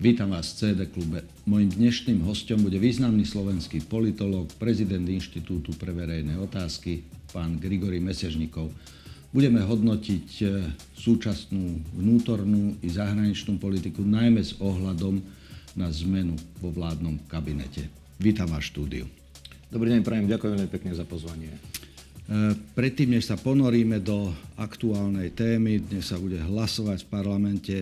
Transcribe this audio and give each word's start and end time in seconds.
Vítam 0.00 0.32
vás 0.32 0.56
v 0.56 0.56
CD 0.56 0.88
klube. 0.88 1.28
Mojím 1.44 1.76
dnešným 1.76 2.24
hostom 2.24 2.64
bude 2.64 2.80
významný 2.80 3.28
slovenský 3.28 3.84
politolog, 3.84 4.48
prezident 4.56 5.04
Inštitútu 5.04 5.76
pre 5.76 5.92
verejné 5.92 6.40
otázky, 6.40 7.04
pán 7.36 7.60
Grigory 7.60 8.00
Mesežnikov. 8.00 8.72
Budeme 9.28 9.60
hodnotiť 9.60 10.28
e, 10.40 10.44
súčasnú 10.96 11.84
vnútornú 12.00 12.80
i 12.80 12.88
zahraničnú 12.88 13.60
politiku, 13.60 14.00
najmä 14.00 14.40
s 14.40 14.56
ohľadom 14.56 15.20
na 15.76 15.92
zmenu 15.92 16.32
vo 16.64 16.72
vládnom 16.72 17.20
kabinete. 17.28 17.92
Vítam 18.16 18.48
vás 18.48 18.72
štúdiu. 18.72 19.04
Dobrý 19.68 19.92
deň, 19.92 20.00
prajem, 20.00 20.32
ďakujem 20.32 20.64
veľmi 20.64 20.70
pekne 20.72 20.96
za 20.96 21.04
pozvanie. 21.04 21.52
E, 21.52 21.60
predtým, 22.72 23.20
než 23.20 23.28
sa 23.28 23.36
ponoríme 23.36 24.00
do 24.00 24.32
aktuálnej 24.56 25.36
témy, 25.36 25.84
dnes 25.92 26.08
sa 26.08 26.16
bude 26.16 26.40
hlasovať 26.40 27.04
v 27.04 27.10
parlamente, 27.12 27.76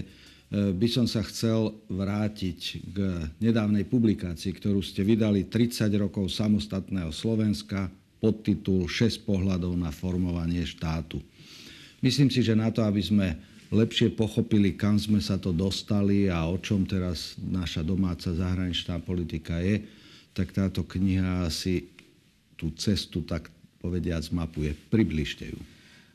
by 0.49 0.89
som 0.89 1.05
sa 1.05 1.21
chcel 1.29 1.77
vrátiť 1.93 2.61
k 2.89 2.97
nedávnej 3.37 3.85
publikácii, 3.85 4.57
ktorú 4.57 4.81
ste 4.81 5.05
vydali 5.05 5.45
30 5.45 5.93
rokov 6.01 6.33
samostatného 6.33 7.13
Slovenska, 7.13 7.93
podtitul 8.19 8.89
6 8.89 9.29
pohľadov 9.29 9.77
na 9.77 9.93
formovanie 9.93 10.65
štátu. 10.65 11.21
Myslím 12.01 12.33
si, 12.33 12.41
že 12.41 12.57
na 12.57 12.73
to, 12.73 12.81
aby 12.81 13.03
sme 13.05 13.37
lepšie 13.69 14.17
pochopili, 14.17 14.73
kam 14.73 14.97
sme 14.97 15.21
sa 15.21 15.37
to 15.37 15.53
dostali 15.53 16.33
a 16.33 16.49
o 16.49 16.57
čom 16.57 16.89
teraz 16.89 17.37
naša 17.37 17.85
domáca 17.85 18.33
zahraničná 18.33 19.05
politika 19.05 19.61
je, 19.61 19.85
tak 20.33 20.57
táto 20.57 20.87
kniha 20.87 21.45
asi 21.45 21.93
tú 22.57 22.73
cestu 22.73 23.21
tak 23.23 23.53
povediac 23.79 24.25
mapuje. 24.33 24.73
Približte 24.89 25.53
ju. 25.53 25.61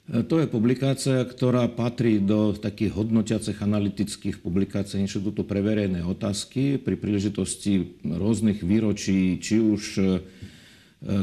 E, 0.04 0.20
to 0.24 0.44
je 0.44 0.52
publikácia, 0.52 1.24
ktorá 1.24 1.72
patrí 1.72 2.20
do 2.20 2.52
takých 2.52 2.92
hodnotiacich 2.92 3.56
analytických 3.64 4.44
publikácií 4.44 5.00
Inštitútu 5.00 5.48
pre 5.48 5.64
verejné 5.64 6.04
otázky 6.04 6.76
pri 6.76 7.00
príležitosti 7.00 7.96
rôznych 8.04 8.60
výročí, 8.68 9.40
či 9.40 9.64
už 9.64 9.84
e, 9.96 10.04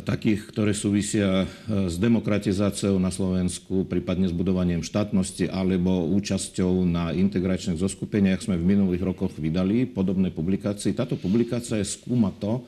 takých, 0.01 0.49
ktoré 0.49 0.73
súvisia 0.73 1.45
e, 1.45 1.47
s 1.93 2.01
demokratizáciou 2.01 2.97
na 2.97 3.13
Slovensku, 3.13 3.85
prípadne 3.85 4.33
s 4.33 4.35
budovaním 4.37 4.81
štátnosti 4.81 5.53
alebo 5.53 6.09
účasťou 6.17 6.89
na 6.89 7.13
integračných 7.13 7.77
zoskupeniach 7.77 8.41
sme 8.41 8.57
v 8.57 8.65
minulých 8.65 9.05
rokoch 9.05 9.37
vydali 9.37 9.85
podobné 9.93 10.33
publikácie. 10.33 10.97
Táto 10.97 11.21
publikácia 11.21 11.85
skúma 11.85 12.33
to, 12.41 12.65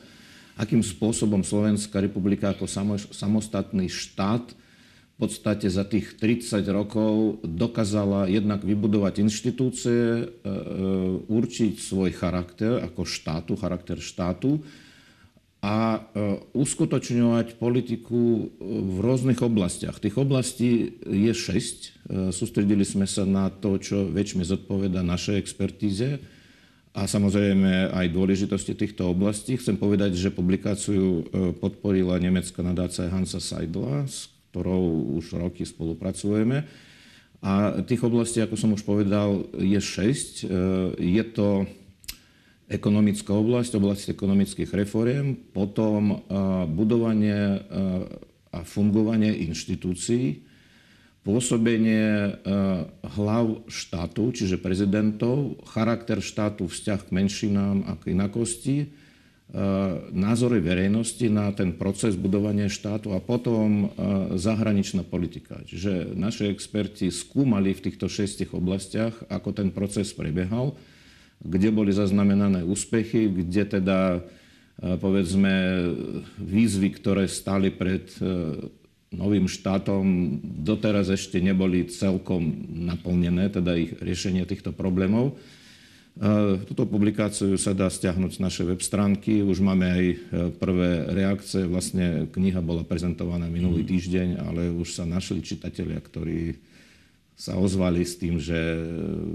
akým 0.61 0.85
spôsobom 0.85 1.41
Slovenská 1.41 2.05
republika 2.05 2.53
ako 2.53 2.69
samostatný 3.09 3.89
štát 3.89 4.61
podstate 5.23 5.71
za 5.71 5.87
tých 5.87 6.19
30 6.19 6.67
rokov 6.75 7.39
dokázala 7.47 8.27
jednak 8.27 8.67
vybudovať 8.67 9.23
inštitúcie, 9.23 10.03
e, 10.03 10.23
e, 10.23 10.27
určiť 11.31 11.79
svoj 11.79 12.11
charakter 12.11 12.83
ako 12.83 13.07
štátu, 13.07 13.55
charakter 13.55 14.03
štátu 14.03 14.59
a 15.63 15.95
e, 15.95 15.99
uskutočňovať 16.59 17.55
politiku 17.55 18.51
v 18.59 18.97
rôznych 18.99 19.39
oblastiach. 19.47 20.03
Tých 20.03 20.19
oblastí 20.19 20.99
je 21.07 21.31
6. 21.31 22.35
Sústredili 22.35 22.83
sme 22.83 23.07
sa 23.07 23.23
na 23.23 23.47
to, 23.47 23.79
čo 23.79 24.11
väčšmi 24.11 24.43
zodpoveda 24.43 25.07
našej 25.07 25.39
expertíze 25.39 26.19
a 26.99 27.07
samozrejme 27.07 27.95
aj 27.95 28.11
dôležitosti 28.11 28.75
týchto 28.75 29.07
oblastí. 29.07 29.55
Chcem 29.55 29.79
povedať, 29.79 30.19
že 30.19 30.35
publikáciu 30.35 31.25
podporila 31.63 32.19
nemecká 32.19 32.61
nadácia 32.61 33.09
Hansa 33.09 33.41
Seidla, 33.41 34.05
s 34.05 34.32
ktorou 34.53 35.17
už 35.17 35.41
roky 35.41 35.65
spolupracujeme. 35.65 36.69
A 37.41 37.83
tých 37.83 38.05
oblastí, 38.05 38.39
ako 38.39 38.55
som 38.55 38.77
už 38.77 38.85
povedal, 38.85 39.49
je 39.57 39.81
6. 39.81 40.45
E, 40.45 40.53
je 41.01 41.25
to 41.33 41.65
ekonomická 42.69 43.33
oblasť, 43.35 43.81
oblasť 43.81 44.15
ekonomických 44.15 44.71
reforiem, 44.71 45.35
potom 45.51 46.03
e, 46.13 46.17
budovanie 46.69 47.35
e, 47.35 47.59
a 48.53 48.61
fungovanie 48.63 49.33
inštitúcií, 49.49 50.45
pôsobenie 51.23 52.35
hlav 53.01 53.63
štátu, 53.71 54.35
čiže 54.35 54.59
prezidentov, 54.59 55.55
charakter 55.71 56.19
štátu, 56.19 56.67
vzťah 56.67 57.01
k 57.09 57.15
menšinám 57.15 57.87
a 57.87 57.95
k 57.95 58.11
inakosti, 58.13 58.91
názory 60.17 60.65
verejnosti 60.65 61.29
na 61.29 61.53
ten 61.53 61.77
proces 61.77 62.17
budovania 62.17 62.73
štátu 62.73 63.13
a 63.13 63.21
potom 63.21 63.85
e, 63.85 63.87
zahraničná 64.41 65.05
politika. 65.05 65.61
Čiže 65.69 66.17
naši 66.17 66.49
experti 66.49 67.13
skúmali 67.13 67.77
v 67.77 67.85
týchto 67.85 68.09
šestich 68.09 68.57
oblastiach, 68.57 69.13
ako 69.29 69.53
ten 69.53 69.69
proces 69.69 70.09
prebiehal, 70.17 70.73
kde 71.45 71.69
boli 71.69 71.93
zaznamenané 71.93 72.65
úspechy, 72.65 73.29
kde 73.29 73.77
teda 73.77 74.01
e, 74.17 74.21
povedzme 74.97 75.53
výzvy, 76.41 76.89
ktoré 76.97 77.29
stali 77.29 77.69
pred 77.69 78.09
novým 79.13 79.45
štátom, 79.45 80.41
doteraz 80.65 81.13
ešte 81.13 81.37
neboli 81.45 81.85
celkom 81.93 82.73
naplnené, 82.73 83.53
teda 83.53 83.77
ich 83.77 83.93
riešenie 84.01 84.49
týchto 84.49 84.73
problémov. 84.73 85.37
Túto 86.69 86.85
publikáciu 86.85 87.57
sa 87.57 87.73
dá 87.73 87.89
stiahnuť 87.89 88.37
z 88.37 88.43
našej 88.45 88.65
web 88.69 88.81
stránky. 88.85 89.41
Už 89.41 89.65
máme 89.65 89.89
aj 89.89 90.05
e, 90.05 90.17
prvé 90.61 91.09
reakcie. 91.09 91.65
Vlastne 91.65 92.29
kniha 92.29 92.61
bola 92.61 92.85
prezentovaná 92.85 93.49
minulý 93.49 93.81
mhm. 93.83 93.89
týždeň, 93.89 94.29
ale 94.45 94.69
už 94.69 94.93
sa 94.93 95.09
našli 95.09 95.41
čitatelia, 95.41 95.97
ktorí 95.97 96.61
sa 97.33 97.57
ozvali 97.57 98.05
s 98.05 98.21
tým, 98.21 98.37
že 98.37 98.55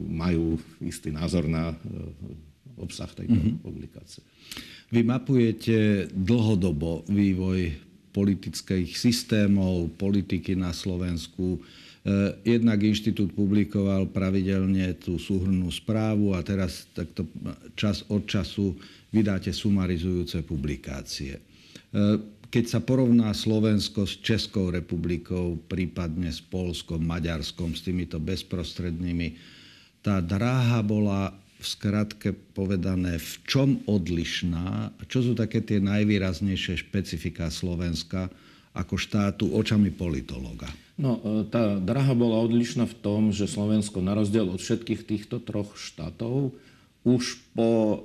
majú 0.05 0.61
istý 0.77 1.09
názor 1.09 1.49
na 1.49 1.73
e, 1.73 1.75
obsah 2.77 3.09
tejto 3.09 3.33
mm-hmm. 3.33 3.65
publikácie. 3.65 4.21
Vy 4.93 5.01
mapujete 5.01 6.07
dlhodobo 6.13 7.03
vývoj 7.09 7.73
politických 8.15 8.95
systémov, 8.95 9.97
politiky 9.97 10.55
na 10.55 10.71
Slovensku. 10.71 11.59
Eh, 12.07 12.55
jednak 12.55 12.79
inštitút 12.79 13.35
publikoval 13.35 14.07
pravidelne 14.07 14.95
tú 14.95 15.19
súhrnú 15.19 15.67
správu 15.67 16.31
a 16.31 16.39
teraz 16.39 16.87
takto 16.95 17.27
čas 17.75 18.07
od 18.07 18.23
času 18.23 18.79
vydáte 19.11 19.51
sumarizujúce 19.51 20.39
publikácie. 20.47 21.35
Eh, 21.35 22.15
keď 22.47 22.63
sa 22.63 22.79
porovná 22.79 23.35
Slovensko 23.35 24.07
s 24.07 24.23
Českou 24.23 24.71
republikou, 24.71 25.59
prípadne 25.67 26.31
s 26.31 26.39
Polskom, 26.39 27.03
Maďarskom, 27.03 27.75
s 27.75 27.83
týmito 27.83 28.23
bezprostrednými, 28.23 29.35
tá 29.99 30.23
dráha 30.23 30.79
bola 30.79 31.35
v 31.59 31.65
skratke 31.67 32.31
povedané, 32.55 33.19
v 33.19 33.33
čom 33.43 33.69
odlišná, 33.83 34.95
čo 35.11 35.27
sú 35.27 35.35
také 35.35 35.59
tie 35.59 35.83
najvýraznejšie 35.83 36.87
špecifika 36.87 37.51
Slovenska 37.51 38.31
ako 38.77 38.95
štátu 38.95 39.49
očami 39.57 39.89
politologa? 39.89 40.69
No, 40.97 41.21
e, 41.21 41.45
tá 41.49 41.77
draha 41.77 42.13
bola 42.17 42.41
odlišná 42.41 42.89
v 42.89 42.97
tom, 43.01 43.21
že 43.29 43.49
Slovensko 43.49 44.01
na 44.01 44.17
rozdiel 44.17 44.49
od 44.49 44.57
všetkých 44.57 45.01
týchto 45.05 45.37
troch 45.37 45.77
štátov 45.77 46.53
už 47.07 47.39
po 47.53 47.69
e, 47.69 47.97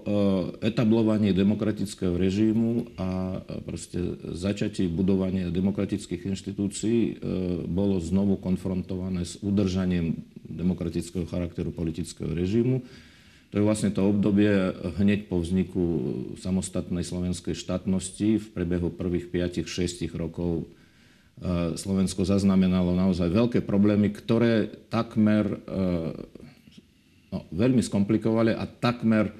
etablovaní 0.62 1.32
demokratického 1.32 2.15
režimu 2.15 2.93
a 3.00 3.41
e, 3.41 3.65
proste 3.65 3.99
začatí 4.37 4.93
budovania 4.93 5.49
demokratických 5.49 6.28
inštitúcií 6.37 7.21
bolo 7.66 7.97
znovu 8.00 8.37
konfrontované 8.37 9.25
s 9.25 9.41
udržaním 9.41 10.21
demokratického 10.44 11.25
charakteru 11.25 11.72
politického 11.72 12.28
režimu. 12.28 12.84
To 13.53 13.61
je 13.61 13.69
vlastne 13.69 13.93
to 13.93 14.09
obdobie 14.09 14.49
hneď 14.97 15.29
po 15.29 15.37
vzniku 15.37 15.85
samostatnej 16.41 17.05
slovenskej 17.05 17.53
štátnosti 17.53 18.41
v 18.41 18.47
priebehu 18.57 18.89
prvých 18.89 19.29
5-6 19.29 20.09
rokov 20.17 20.73
E, 21.43 21.75
Slovensko 21.75 22.23
zaznamenalo 22.23 22.93
naozaj 22.93 23.32
veľké 23.32 23.61
problémy, 23.65 24.12
ktoré 24.12 24.69
takmer 24.93 25.49
e, 25.49 25.59
no, 27.32 27.38
veľmi 27.50 27.81
skomplikovali 27.81 28.53
a 28.55 28.69
takmer 28.69 29.32
e, 29.32 29.35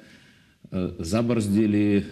zabrzdili 0.99 2.03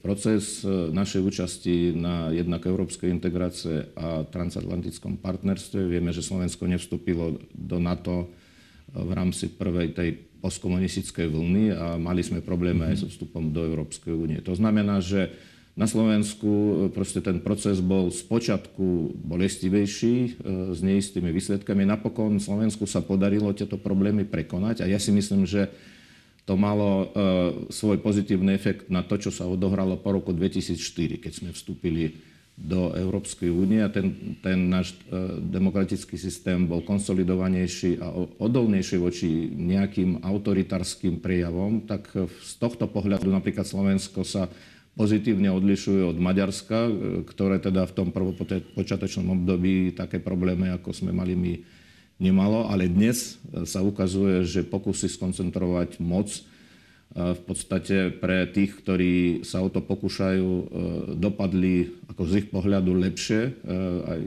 proces 0.00 0.64
našej 0.66 1.20
účasti 1.20 1.92
na 1.94 2.32
jednak 2.32 2.64
európskej 2.64 3.12
integrácie 3.12 3.92
a 3.94 4.24
transatlantickom 4.26 5.20
partnerstve. 5.20 5.86
Vieme, 5.86 6.10
že 6.10 6.24
Slovensko 6.24 6.64
nevstúpilo 6.64 7.38
do 7.52 7.78
NATO 7.78 8.32
v 8.88 9.10
rámci 9.12 9.52
prvej 9.52 9.92
tej 9.92 10.10
postkomunistickej 10.38 11.26
vlny 11.26 11.64
a 11.74 11.86
mali 11.98 12.22
sme 12.22 12.42
problémy 12.42 12.94
aj 12.94 13.04
so 13.04 13.06
vstupom 13.10 13.50
do 13.50 13.66
Európskej 13.66 14.14
únie. 14.14 14.38
To 14.46 14.54
znamená, 14.54 15.02
že 15.02 15.34
na 15.78 15.86
Slovensku 15.86 16.50
e, 16.50 16.72
proste 16.90 17.22
ten 17.22 17.38
proces 17.38 17.78
bol 17.78 18.10
z 18.10 18.26
počiatku 18.26 19.14
bolestivejší, 19.14 20.14
e, 20.18 20.30
s 20.74 20.82
neistými 20.82 21.30
výsledkami. 21.30 21.86
Napokon 21.86 22.42
Slovensku 22.42 22.82
sa 22.90 22.98
podarilo 22.98 23.54
tieto 23.54 23.78
problémy 23.78 24.26
prekonať 24.26 24.82
a 24.82 24.90
ja 24.90 24.98
si 24.98 25.14
myslím, 25.14 25.46
že 25.46 25.70
to 26.42 26.58
malo 26.58 26.90
e, 26.90 27.06
svoj 27.70 28.02
pozitívny 28.02 28.58
efekt 28.58 28.90
na 28.90 29.06
to, 29.06 29.22
čo 29.22 29.30
sa 29.30 29.46
odohralo 29.46 29.94
po 30.02 30.10
roku 30.18 30.34
2004, 30.34 31.22
keď 31.22 31.32
sme 31.32 31.50
vstúpili 31.54 32.18
do 32.58 32.90
Európskej 32.90 33.54
únie 33.54 33.78
a 33.78 33.86
ten, 33.86 34.34
ten 34.42 34.66
náš 34.66 34.98
demokratický 35.38 36.18
systém 36.18 36.66
bol 36.66 36.82
konsolidovanejší 36.82 38.02
a 38.02 38.10
odolnejší 38.42 38.98
voči 38.98 39.46
nejakým 39.54 40.26
autoritárskym 40.26 41.22
prejavom, 41.22 41.86
tak 41.86 42.10
z 42.26 42.52
tohto 42.58 42.90
pohľadu 42.90 43.30
napríklad 43.30 43.62
Slovensko 43.62 44.26
sa 44.26 44.50
pozitívne 44.98 45.46
odlišuje 45.54 46.02
od 46.02 46.18
Maďarska, 46.18 46.90
ktoré 47.30 47.62
teda 47.62 47.86
v 47.86 47.94
tom 47.94 48.10
prvopočiatočnom 48.10 49.38
období 49.38 49.94
také 49.94 50.18
problémy, 50.18 50.74
ako 50.74 50.90
sme 50.90 51.14
mali 51.14 51.38
my, 51.38 51.54
nemalo. 52.18 52.66
Ale 52.66 52.90
dnes 52.90 53.38
sa 53.70 53.86
ukazuje, 53.86 54.42
že 54.42 54.66
pokusy 54.66 55.06
skoncentrovať 55.06 56.02
moc 56.02 56.26
v 57.08 57.40
podstate 57.48 58.12
pre 58.12 58.44
tých, 58.52 58.84
ktorí 58.84 59.42
sa 59.42 59.64
o 59.64 59.72
to 59.72 59.80
pokúšajú, 59.80 60.48
dopadli 61.16 62.04
ako 62.12 62.22
z 62.28 62.32
ich 62.44 62.48
pohľadu 62.52 62.92
lepšie. 62.94 63.64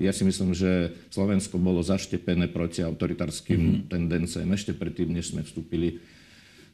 Ja 0.01 0.11
si 0.11 0.25
myslím, 0.25 0.51
že 0.57 0.91
Slovensko 1.13 1.61
bolo 1.61 1.85
zaštepené 1.85 2.49
proti 2.49 2.81
autoritárskym 2.81 3.61
mm-hmm. 3.61 3.85
tendenciám 3.85 4.49
ešte 4.57 4.73
predtým, 4.73 5.13
než 5.13 5.31
sme 5.31 5.45
vstúpili 5.45 6.01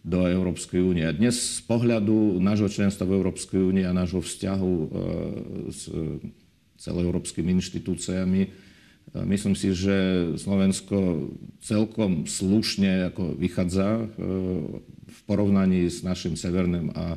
do 0.08 0.24
Európskej 0.24 0.80
únie. 0.80 1.04
A 1.04 1.12
dnes 1.12 1.60
z 1.60 1.62
pohľadu 1.68 2.40
nášho 2.40 2.72
členstva 2.72 3.04
v 3.04 3.20
Európskej 3.20 3.60
únie 3.60 3.84
a 3.84 3.92
nášho 3.92 4.24
vzťahu 4.24 4.74
s 5.68 5.92
celoeurópskymi 6.80 7.52
inštitúciami 7.60 8.68
Myslím 9.16 9.56
si, 9.56 9.72
že 9.72 10.30
Slovensko 10.36 11.32
celkom 11.64 12.28
slušne 12.28 13.08
ako 13.14 13.40
vychádza 13.40 14.12
v 15.08 15.20
porovnaní 15.24 15.88
s 15.88 16.04
našim 16.04 16.36
severným 16.36 16.92
a 16.92 17.16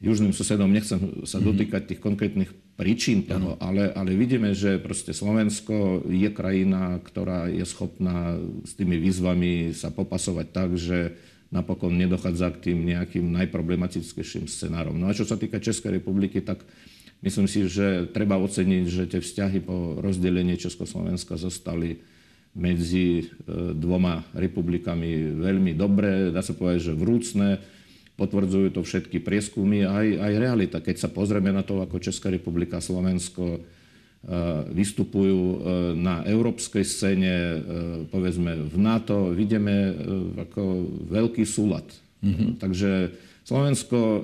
južným 0.00 0.32
susedom. 0.32 0.68
Nechcem 0.68 1.24
sa 1.24 1.40
mhm. 1.40 1.44
dotýkať 1.52 1.82
tých 1.92 2.00
konkrétnych 2.00 2.52
príčin 2.80 3.28
toho, 3.28 3.60
ale, 3.60 3.92
ale 3.92 4.16
vidíme, 4.16 4.56
že 4.56 4.80
proste 4.80 5.12
Slovensko 5.12 6.08
je 6.08 6.32
krajina, 6.32 6.96
ktorá 7.04 7.52
je 7.52 7.64
schopná 7.68 8.40
s 8.64 8.72
tými 8.72 8.96
výzvami 8.96 9.76
sa 9.76 9.92
popasovať 9.92 10.46
tak, 10.48 10.80
že 10.80 11.12
napokon 11.52 11.92
nedochádza 11.92 12.56
k 12.56 12.72
tým 12.72 12.88
nejakým 12.88 13.26
najproblematickejším 13.36 14.48
scenárom. 14.48 14.96
No 14.96 15.12
a 15.12 15.16
čo 15.16 15.28
sa 15.28 15.36
týka 15.36 15.60
Českej 15.60 16.00
republiky, 16.00 16.40
tak 16.40 16.64
Myslím 17.20 17.46
si, 17.52 17.68
že 17.68 18.08
treba 18.08 18.40
oceniť, 18.40 18.84
že 18.88 19.04
tie 19.04 19.20
vzťahy 19.20 19.60
po 19.60 20.00
rozdelení 20.00 20.56
Československa 20.56 21.36
zostali 21.36 22.00
medzi 22.54 23.22
e, 23.22 23.24
dvoma 23.74 24.26
republikami 24.34 25.38
veľmi 25.38 25.72
dobré, 25.78 26.34
dá 26.34 26.42
sa 26.42 26.54
povedať, 26.54 26.90
že 26.90 26.98
vrúcne. 26.98 27.62
Potvrdzujú 28.18 28.76
to 28.76 28.84
všetky 28.84 29.22
prieskumy 29.22 29.86
a 29.86 30.04
aj, 30.04 30.08
aj 30.18 30.32
realita. 30.36 30.78
Keď 30.84 30.96
sa 31.00 31.08
pozrieme 31.08 31.54
na 31.54 31.64
to, 31.64 31.80
ako 31.80 32.02
Česká 32.02 32.28
republika 32.28 32.82
a 32.82 32.84
Slovensko 32.84 33.56
e, 33.56 33.60
vystupujú 34.74 35.40
e, 35.40 35.56
na 35.94 36.26
európskej 36.26 36.84
scéne, 36.84 37.32
povedzme 38.10 38.66
v 38.66 38.76
NATO, 38.76 39.30
vidíme 39.30 39.94
ako 40.36 40.62
veľký 41.06 41.46
súlad. 41.46 41.86
Mm-hmm. 42.20 42.60
Takže 42.60 42.90
Slovensko 43.40 43.98
e, 43.98 44.20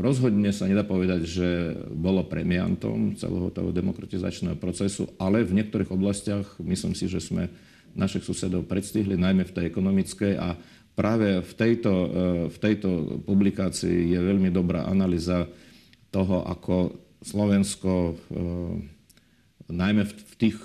rozhodne 0.00 0.48
sa 0.50 0.64
nedá 0.64 0.82
povedať, 0.82 1.28
že 1.28 1.48
bolo 1.92 2.24
premiantom 2.24 3.12
celého 3.14 3.52
toho 3.52 3.70
demokratizačného 3.70 4.56
procesu, 4.56 5.12
ale 5.20 5.44
v 5.44 5.60
niektorých 5.60 5.92
oblastiach 5.92 6.56
myslím 6.64 6.96
si, 6.96 7.04
že 7.04 7.20
sme 7.20 7.52
našich 7.94 8.24
susedov 8.24 8.66
predstihli, 8.66 9.14
najmä 9.20 9.46
v 9.46 9.54
tej 9.54 9.64
ekonomickej. 9.68 10.32
A 10.40 10.56
práve 10.96 11.44
v 11.44 11.52
tejto, 11.54 11.92
e, 11.92 12.08
v 12.48 12.56
tejto 12.58 13.20
publikácii 13.28 14.16
je 14.16 14.18
veľmi 14.18 14.48
dobrá 14.48 14.88
analýza 14.88 15.44
toho, 16.08 16.42
ako 16.48 16.96
Slovensko 17.20 17.92
e, 17.92 18.12
najmä 19.64 20.08
v 20.08 20.34
tých 20.36 20.56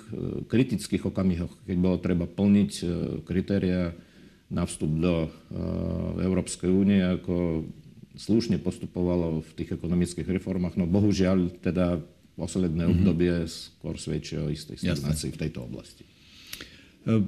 kritických 0.48 1.08
okamihoch, 1.08 1.52
keď 1.64 1.76
bolo 1.80 1.96
treba 1.96 2.28
plniť 2.28 2.72
kritéria 3.24 3.96
na 4.52 4.68
vstup 4.68 4.92
do 4.92 5.32
Európskej 6.20 6.68
únie, 6.68 7.00
ako 7.00 7.64
slušne 8.20 8.60
postupovalo 8.60 9.40
v 9.40 9.50
tých 9.56 9.80
ekonomických 9.80 10.28
reformách, 10.28 10.76
no 10.76 10.84
bohužiaľ 10.84 11.64
teda 11.64 12.04
posledné 12.36 12.84
mm-hmm. 12.84 12.96
obdobie 13.00 13.34
skôr 13.48 13.96
svedčia 13.96 14.44
o 14.44 14.52
istej 14.52 14.76
stagnácii 14.80 15.32
v 15.32 15.40
tejto 15.40 15.64
oblasti. 15.64 16.04
E, 16.04 17.24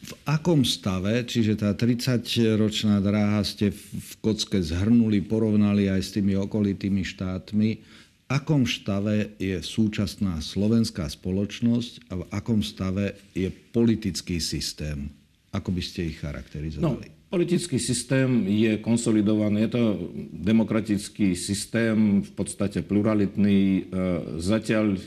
v 0.00 0.12
akom 0.24 0.64
stave, 0.64 1.28
čiže 1.28 1.60
tá 1.60 1.76
30-ročná 1.76 3.04
dráha 3.04 3.44
ste 3.44 3.68
v 3.72 4.12
kocke 4.24 4.56
zhrnuli, 4.56 5.20
porovnali 5.20 5.92
aj 5.92 6.00
s 6.00 6.10
tými 6.16 6.32
okolitými 6.40 7.04
štátmi, 7.04 7.70
v 7.76 8.24
akom 8.32 8.64
stave 8.64 9.36
je 9.36 9.60
súčasná 9.60 10.38
slovenská 10.40 11.04
spoločnosť 11.04 12.08
a 12.08 12.22
v 12.22 12.24
akom 12.32 12.64
stave 12.64 13.18
je 13.36 13.50
politický 13.50 14.40
systém? 14.40 15.10
Ako 15.50 15.74
by 15.74 15.82
ste 15.82 16.14
ich 16.14 16.22
charakterizovali? 16.22 17.10
No, 17.10 17.19
Politický 17.30 17.78
systém 17.78 18.42
je 18.42 18.74
konsolidovaný, 18.82 19.62
je 19.62 19.70
to 19.70 19.84
demokratický 20.34 21.38
systém, 21.38 22.26
v 22.26 22.32
podstate 22.34 22.82
pluralitný. 22.82 23.86
E, 23.86 24.02
zatiaľ 24.42 24.98
e, 24.98 25.00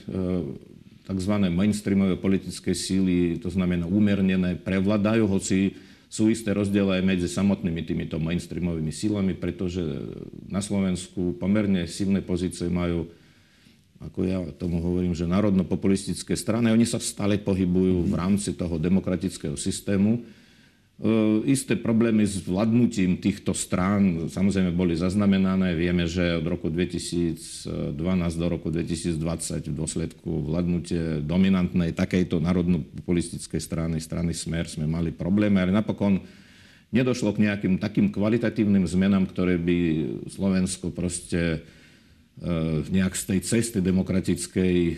tzv. 1.03 1.33
mainstreamové 1.51 2.15
politické 2.15 2.71
síly, 2.71 3.43
to 3.43 3.51
znamená 3.51 3.91
umernené, 3.91 4.55
prevladajú, 4.55 5.27
hoci 5.27 5.75
sú 6.07 6.31
isté 6.31 6.55
rozdiely 6.55 7.01
aj 7.01 7.03
medzi 7.03 7.27
samotnými 7.27 7.83
týmito 7.83 8.15
mainstreamovými 8.23 8.93
sílami, 8.95 9.35
pretože 9.35 9.83
na 10.47 10.63
Slovensku 10.63 11.35
pomerne 11.35 11.91
silné 11.91 12.23
pozície 12.23 12.71
majú, 12.71 13.11
ako 13.99 14.19
ja 14.23 14.39
tomu 14.55 14.79
hovorím, 14.79 15.11
že 15.11 15.27
národno-populistické 15.27 16.39
strany. 16.39 16.71
Oni 16.71 16.87
sa 16.87 17.03
stále 17.03 17.35
pohybujú 17.35 18.07
v 18.07 18.15
rámci 18.15 18.55
toho 18.55 18.79
demokratického 18.79 19.59
systému 19.59 20.23
isté 21.43 21.73
problémy 21.73 22.21
s 22.21 22.45
vládnutím 22.45 23.17
týchto 23.17 23.57
strán 23.57 24.29
samozrejme 24.29 24.71
boli 24.77 24.93
zaznamenané. 24.93 25.73
Vieme, 25.73 26.05
že 26.05 26.37
od 26.37 26.45
roku 26.45 26.69
2012 26.69 27.97
do 28.37 28.47
roku 28.47 28.69
2020 28.69 29.73
v 29.73 29.75
dôsledku 29.75 30.29
vládnutie 30.45 31.25
dominantnej 31.25 31.97
takejto 31.97 32.37
národno-populistickej 32.37 33.61
strany, 33.61 33.97
strany 33.97 34.31
Smer, 34.37 34.69
sme 34.69 34.85
mali 34.85 35.09
problémy, 35.09 35.65
ale 35.65 35.73
napokon 35.73 36.21
nedošlo 36.93 37.33
k 37.33 37.49
nejakým 37.49 37.81
takým 37.81 38.13
kvalitatívnym 38.13 38.85
zmenám, 38.85 39.25
ktoré 39.25 39.57
by 39.57 39.77
Slovensko 40.29 40.93
proste 40.93 41.65
e, 42.37 42.85
nejak 42.85 43.17
z 43.17 43.23
tej 43.33 43.39
cesty 43.41 43.81
demokratickej, 43.81 44.77
e, 44.77 44.95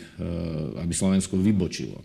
aby 0.75 0.91
Slovensko 0.91 1.39
vybočilo. 1.39 2.03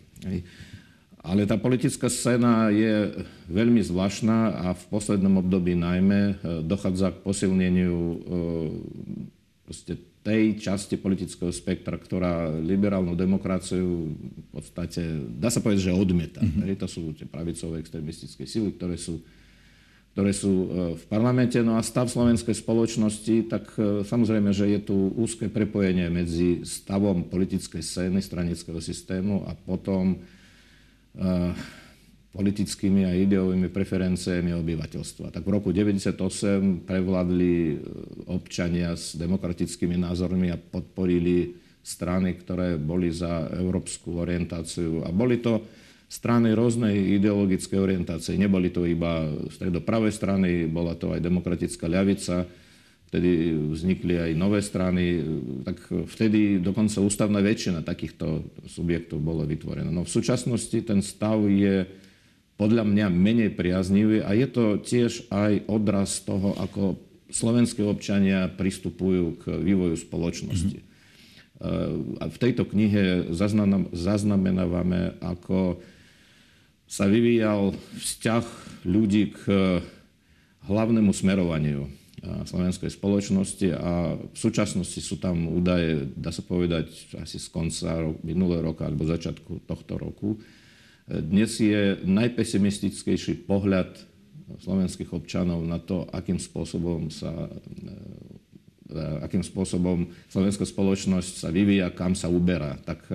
Ale 1.21 1.45
tá 1.45 1.61
politická 1.61 2.09
scéna 2.09 2.73
je 2.73 3.13
veľmi 3.53 3.85
zvláštna 3.85 4.37
a 4.57 4.67
v 4.73 4.85
poslednom 4.89 5.45
období 5.45 5.77
najmä 5.77 6.21
e, 6.21 6.35
dochádza 6.65 7.13
k 7.13 7.21
posilneniu 7.21 7.97
e, 8.01 8.19
tej 10.21 10.57
časti 10.57 10.97
politického 10.97 11.53
spektra, 11.53 12.01
ktorá 12.01 12.49
liberálnu 12.61 13.13
demokraciu 13.17 14.17
v 14.17 14.49
podstate, 14.53 15.01
dá 15.37 15.53
sa 15.53 15.61
povedať, 15.61 15.93
že 15.93 15.97
odmieta. 15.97 16.41
Mm-hmm. 16.41 16.81
To 16.81 16.89
sú 16.89 17.13
tie 17.13 17.29
pravicové 17.29 17.85
extremistické 17.85 18.49
síly, 18.49 18.73
ktoré 18.81 18.97
sú, 18.97 19.21
ktoré 20.17 20.33
sú 20.33 20.53
e, 20.53 20.67
v 20.97 21.05
parlamente. 21.05 21.61
No 21.61 21.77
a 21.77 21.85
stav 21.85 22.09
slovenskej 22.09 22.57
spoločnosti, 22.57 23.45
tak 23.45 23.77
samozrejme, 24.09 24.57
že 24.57 24.73
je 24.73 24.81
tu 24.89 24.97
úzke 25.21 25.53
prepojenie 25.53 26.09
medzi 26.09 26.65
stavom 26.65 27.29
politickej 27.29 27.85
scény, 27.85 28.25
stranického 28.25 28.81
systému 28.81 29.45
a 29.45 29.53
potom 29.53 30.17
politickými 32.31 33.03
a 33.03 33.13
ideovými 33.15 33.67
preferenciami 33.75 34.55
obyvateľstva. 34.55 35.35
Tak 35.35 35.43
v 35.43 35.51
roku 35.51 35.75
1998 35.75 36.87
prevládli 36.87 37.55
eh, 37.75 37.77
občania 38.31 38.95
s 38.95 39.19
demokratickými 39.19 39.99
názormi 39.99 40.55
a 40.55 40.59
podporili 40.59 41.59
strany, 41.81 42.39
ktoré 42.39 42.79
boli 42.79 43.11
za 43.11 43.51
európsku 43.51 44.21
orientáciu. 44.21 45.03
A 45.03 45.11
boli 45.11 45.43
to 45.43 45.65
strany 46.11 46.53
rôznej 46.53 47.19
ideologickej 47.19 47.79
orientácie. 47.79 48.35
Neboli 48.37 48.71
to 48.71 48.83
iba 48.85 49.31
stredopravé 49.49 50.11
strany, 50.11 50.67
bola 50.67 50.99
to 50.99 51.15
aj 51.15 51.23
demokratická 51.23 51.87
ľavica, 51.87 52.45
vtedy 53.11 53.59
vznikli 53.75 54.15
aj 54.23 54.31
nové 54.39 54.63
strany, 54.63 55.19
tak 55.67 55.83
vtedy 56.15 56.63
dokonca 56.63 57.03
ústavná 57.03 57.43
väčšina 57.43 57.83
takýchto 57.83 58.47
subjektov 58.71 59.19
bola 59.19 59.43
vytvorená. 59.43 59.91
No 59.91 60.07
v 60.07 60.15
súčasnosti 60.15 60.79
ten 60.87 61.03
stav 61.03 61.43
je 61.51 61.91
podľa 62.55 62.87
mňa 62.87 63.11
menej 63.11 63.51
priaznivý 63.59 64.23
a 64.23 64.31
je 64.31 64.47
to 64.47 64.79
tiež 64.79 65.27
aj 65.27 65.67
odraz 65.67 66.23
toho, 66.23 66.55
ako 66.63 67.03
slovenské 67.35 67.83
občania 67.83 68.47
pristupujú 68.47 69.43
k 69.43 69.59
vývoju 69.59 69.99
spoločnosti. 69.99 70.79
Mm-hmm. 70.79 72.23
A 72.23 72.25
v 72.31 72.39
tejto 72.39 72.63
knihe 72.63 73.35
zaznamenávame, 73.91 75.19
ako 75.19 75.83
sa 76.87 77.11
vyvíjal 77.11 77.75
vzťah 77.99 78.47
ľudí 78.87 79.35
k 79.35 79.43
hlavnému 80.71 81.11
smerovaniu 81.11 82.00
slovenskej 82.21 82.93
spoločnosti 82.93 83.69
a 83.73 84.21
v 84.21 84.37
súčasnosti 84.37 85.01
sú 85.01 85.17
tam 85.17 85.49
údaje, 85.49 86.05
dá 86.17 86.29
sa 86.29 86.45
povedať, 86.45 87.17
asi 87.17 87.41
z 87.41 87.49
konca 87.49 88.13
minulého 88.21 88.61
roka 88.61 88.85
alebo 88.85 89.09
začiatku 89.09 89.65
tohto 89.65 89.97
roku. 89.97 90.37
Dnes 91.09 91.57
je 91.57 91.97
najpesimistickejší 92.05 93.49
pohľad 93.49 93.97
slovenských 94.61 95.17
občanov 95.17 95.65
na 95.65 95.81
to, 95.81 96.05
akým 96.13 96.37
spôsobom 96.37 97.09
sa 97.09 97.33
akým 99.23 99.47
spôsobom 99.47 100.11
slovenská 100.27 100.67
spoločnosť 100.67 101.47
sa 101.47 101.49
vyvíja, 101.55 101.95
kam 101.95 102.19
sa 102.19 102.27
uberá. 102.27 102.75
Tak 102.83 103.07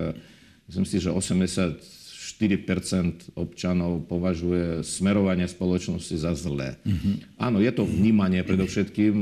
myslím 0.72 0.88
si, 0.88 1.04
že 1.04 1.12
80 1.12 1.84
4% 2.26 3.38
občanov 3.38 4.10
považuje 4.10 4.82
smerovanie 4.82 5.46
spoločnosti 5.46 6.18
za 6.18 6.34
zlé. 6.34 6.82
Mm-hmm. 6.82 7.38
Áno, 7.38 7.62
je 7.62 7.70
to 7.70 7.86
vnímanie 7.86 8.42
predovšetkým, 8.42 9.14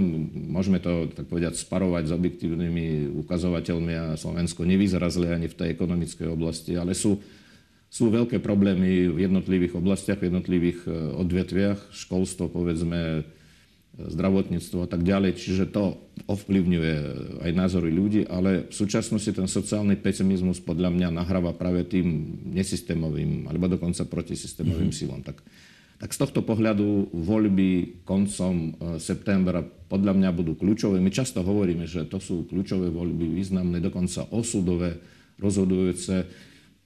môžeme 0.48 0.80
to 0.80 1.12
tak 1.12 1.28
povedať 1.28 1.60
sparovať 1.60 2.08
s 2.08 2.16
objektívnymi 2.16 3.12
ukazovateľmi 3.12 3.94
a 3.94 4.06
Slovensko 4.16 4.64
nevyzerá 4.64 5.12
zle 5.12 5.36
ani 5.36 5.52
v 5.52 5.58
tej 5.60 5.76
ekonomickej 5.76 6.28
oblasti, 6.32 6.80
ale 6.80 6.96
sú, 6.96 7.20
sú 7.92 8.08
veľké 8.08 8.40
problémy 8.40 9.12
v 9.12 9.28
jednotlivých 9.28 9.76
oblastiach, 9.76 10.24
v 10.24 10.32
jednotlivých 10.32 10.88
e, 10.88 10.92
odvetviach, 11.20 11.92
školstvo 11.92 12.48
povedzme, 12.48 13.28
zdravotníctvo 13.94 14.86
a 14.86 14.90
tak 14.90 15.06
ďalej. 15.06 15.38
Čiže 15.38 15.66
to 15.70 16.02
ovplyvňuje 16.26 16.94
aj 17.46 17.52
názory 17.54 17.94
ľudí, 17.94 18.26
ale 18.26 18.66
v 18.66 18.74
súčasnosti 18.74 19.30
ten 19.30 19.46
sociálny 19.46 20.02
pesimizmus 20.02 20.58
podľa 20.62 20.90
mňa 20.90 21.08
nahráva 21.14 21.54
práve 21.54 21.86
tým 21.86 22.38
nesystémovým 22.58 23.46
alebo 23.50 23.70
dokonca 23.70 24.02
protisystémovým 24.10 24.90
mm-hmm. 24.90 24.98
silom. 24.98 25.22
Tak, 25.22 25.38
tak 26.02 26.10
z 26.10 26.18
tohto 26.26 26.42
pohľadu 26.42 27.14
voľby 27.14 28.02
koncom 28.02 28.54
e, 28.56 28.70
septembra 28.98 29.62
podľa 29.62 30.18
mňa 30.18 30.30
budú 30.34 30.58
kľúčové. 30.58 30.98
My 30.98 31.14
často 31.14 31.46
hovoríme, 31.46 31.86
že 31.86 32.10
to 32.10 32.18
sú 32.18 32.50
kľúčové 32.50 32.90
voľby, 32.90 33.30
významné, 33.30 33.78
dokonca 33.78 34.26
osudové, 34.34 34.98
rozhodujúce 35.38 36.26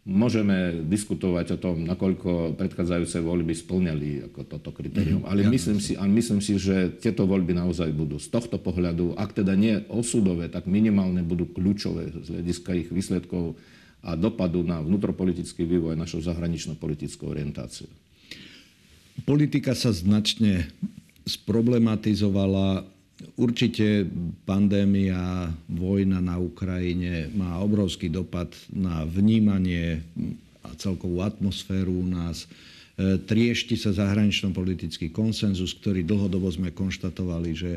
Môžeme 0.07 0.87
diskutovať 0.87 1.53
o 1.53 1.57
tom, 1.59 1.83
nakoľko 1.83 2.55
predchádzajúce 2.55 3.19
voľby 3.19 3.51
splňali 3.51 4.31
ako 4.31 4.39
toto 4.47 4.71
kritérium, 4.71 5.21
mhm. 5.23 5.27
ale 5.27 5.43
myslím, 5.51 5.83
si, 5.83 5.99
ale 5.99 6.07
myslím 6.15 6.39
si, 6.39 6.55
že 6.55 6.95
tieto 6.95 7.27
voľby 7.27 7.51
naozaj 7.51 7.91
budú 7.91 8.15
z 8.15 8.31
tohto 8.31 8.55
pohľadu, 8.55 9.19
ak 9.19 9.35
teda 9.35 9.51
nie 9.59 9.83
osudové, 9.91 10.47
tak 10.47 10.63
minimálne 10.63 11.27
budú 11.27 11.51
kľúčové 11.51 12.23
z 12.23 12.39
hľadiska 12.39 12.71
ich 12.79 12.87
výsledkov 12.87 13.59
a 13.99 14.15
dopadu 14.15 14.63
na 14.63 14.79
vnútropolitický 14.79 15.67
vývoj 15.67 15.99
našou 15.99 16.23
zahranično-politickú 16.23 17.27
orientáciu. 17.27 17.91
Politika 19.27 19.75
sa 19.75 19.91
značne 19.91 20.71
sproblematizovala 21.27 22.87
Určite 23.33 24.05
pandémia, 24.45 25.49
vojna 25.65 26.21
na 26.21 26.37
Ukrajine 26.37 27.33
má 27.33 27.57
obrovský 27.57 28.13
dopad 28.13 28.53
na 28.69 29.09
vnímanie 29.09 30.05
a 30.61 30.69
celkovú 30.77 31.25
atmosféru 31.25 31.97
u 31.97 32.05
nás. 32.05 32.45
E, 32.45 33.17
triešti 33.17 33.73
sa 33.73 33.89
zahranično-politický 33.89 35.09
konsenzus, 35.09 35.73
ktorý 35.81 36.05
dlhodobo 36.05 36.45
sme 36.53 36.69
konštatovali, 36.69 37.51
že 37.57 37.71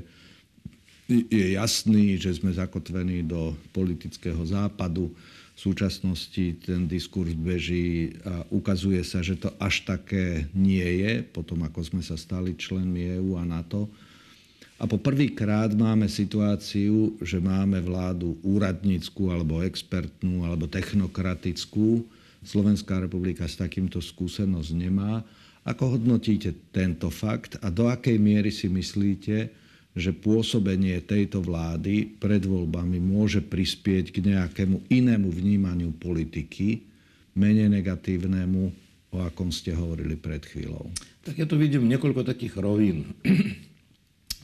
je 1.09 1.57
jasný, 1.57 2.21
že 2.21 2.37
sme 2.37 2.53
zakotvení 2.53 3.25
do 3.25 3.57
politického 3.73 4.45
západu. 4.45 5.09
V 5.57 5.59
súčasnosti 5.59 6.57
ten 6.65 6.85
diskurs 6.85 7.33
beží 7.33 8.17
a 8.25 8.45
ukazuje 8.53 9.01
sa, 9.05 9.25
že 9.25 9.37
to 9.41 9.53
až 9.61 9.89
také 9.89 10.49
nie 10.53 10.85
je, 11.05 11.25
potom 11.25 11.65
ako 11.65 11.81
sme 11.85 12.03
sa 12.05 12.17
stali 12.17 12.57
členmi 12.57 13.17
EÚ 13.21 13.41
a 13.41 13.45
NATO. 13.45 13.89
A 14.81 14.89
po 14.89 14.97
prvýkrát 14.97 15.69
máme 15.77 16.09
situáciu, 16.09 17.21
že 17.21 17.37
máme 17.37 17.85
vládu 17.85 18.41
úradnícku 18.41 19.29
alebo 19.29 19.61
expertnú 19.61 20.49
alebo 20.49 20.65
technokratickú. 20.65 22.09
Slovenská 22.41 22.97
republika 22.97 23.45
s 23.45 23.61
takýmto 23.61 24.01
skúsenosť 24.01 24.73
nemá. 24.73 25.21
Ako 25.69 26.01
hodnotíte 26.01 26.57
tento 26.73 27.13
fakt 27.13 27.61
a 27.61 27.69
do 27.69 27.93
akej 27.93 28.17
miery 28.17 28.49
si 28.49 28.73
myslíte, 28.73 29.53
že 29.93 30.17
pôsobenie 30.17 30.97
tejto 31.05 31.45
vlády 31.45 32.17
pred 32.17 32.41
voľbami 32.41 32.97
môže 32.97 33.45
prispieť 33.45 34.17
k 34.17 34.33
nejakému 34.33 34.89
inému 34.89 35.29
vnímaniu 35.29 35.93
politiky, 36.01 36.89
menej 37.37 37.69
negatívnemu, 37.69 38.73
o 39.13 39.19
akom 39.21 39.53
ste 39.53 39.77
hovorili 39.77 40.17
pred 40.17 40.41
chvíľou? 40.41 40.89
Tak 41.21 41.37
ja 41.37 41.45
to 41.45 41.61
vidím 41.61 41.85
niekoľko 41.85 42.25
takých 42.25 42.57
rovín. 42.57 43.13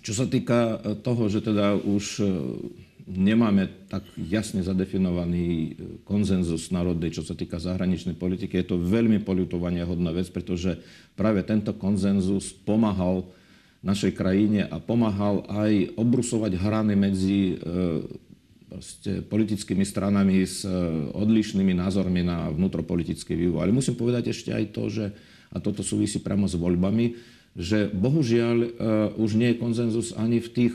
Čo 0.07 0.23
sa 0.23 0.27
týka 0.31 0.79
e, 0.79 0.95
toho, 1.03 1.27
že 1.27 1.43
teda 1.43 1.75
už 1.75 2.23
e, 2.23 2.25
nemáme 3.11 3.91
tak 3.91 4.07
jasne 4.15 4.63
zadefinovaný 4.63 5.47
e, 5.51 5.71
konzenzus 6.07 6.71
národnej, 6.71 7.11
čo 7.11 7.27
sa 7.27 7.35
týka 7.35 7.59
zahraničnej 7.59 8.15
politiky, 8.15 8.55
je 8.55 8.71
to 8.71 8.79
veľmi 8.79 9.19
politovania 9.27 9.83
hodná 9.83 10.15
vec, 10.15 10.31
pretože 10.31 10.79
práve 11.19 11.43
tento 11.43 11.75
konzenzus 11.75 12.55
pomáhal 12.55 13.27
našej 13.83 14.15
krajine 14.15 14.71
a 14.71 14.79
pomáhal 14.79 15.43
aj 15.51 15.99
obrusovať 15.99 16.59
hrany 16.59 16.95
medzi 16.99 17.55
proste, 18.67 19.23
politickými 19.23 19.87
stranami 19.87 20.43
s 20.43 20.67
odlišnými 21.15 21.71
názormi 21.71 22.27
na 22.27 22.51
vnútropolitický 22.51 23.39
vývoj. 23.39 23.63
Ale 23.63 23.77
musím 23.77 23.95
povedať 23.95 24.35
ešte 24.35 24.51
aj 24.51 24.65
to, 24.75 24.91
že, 24.91 25.07
a 25.55 25.63
toto 25.63 25.87
súvisí 25.87 26.19
priamo 26.19 26.51
s 26.51 26.59
voľbami, 26.59 27.36
že 27.57 27.89
bohužiaľ 27.89 28.57
uh, 28.61 28.69
už 29.17 29.41
nie 29.41 29.57
je 29.57 29.61
konzenzus 29.61 30.13
ani 30.13 30.45
v 30.45 30.53
tých 30.53 30.75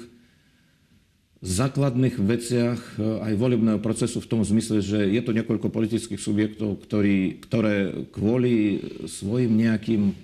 základných 1.46 2.18
veciach 2.18 2.82
uh, 2.98 3.22
aj 3.22 3.34
volebného 3.38 3.78
procesu 3.78 4.18
v 4.18 4.30
tom 4.30 4.42
zmysle, 4.42 4.82
že 4.82 4.98
je 5.06 5.22
to 5.22 5.32
niekoľko 5.38 5.70
politických 5.70 6.18
subjektov, 6.18 6.82
ktorí, 6.82 7.38
ktoré 7.46 8.10
kvôli 8.10 8.82
svojim 9.06 9.54
nejakým 9.54 10.18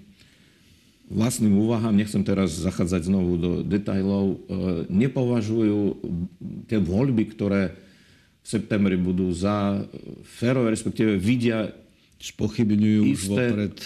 vlastným 1.07 1.55
úvahám, 1.55 1.95
nechcem 1.95 2.25
teraz 2.25 2.57
zachádzať 2.57 3.07
znovu 3.07 3.37
do 3.37 3.51
detajlov, 3.61 4.25
uh, 4.25 4.37
nepovažujú 4.89 6.01
tie 6.65 6.81
voľby, 6.81 7.37
ktoré 7.37 7.77
v 8.41 8.47
septembri 8.49 8.97
budú 8.97 9.29
za 9.29 9.85
férové, 10.25 10.73
respektíve 10.73 11.21
vidia 11.21 11.69
spochybňujú 12.17 13.01
už 13.13 13.21
vopred 13.29 13.77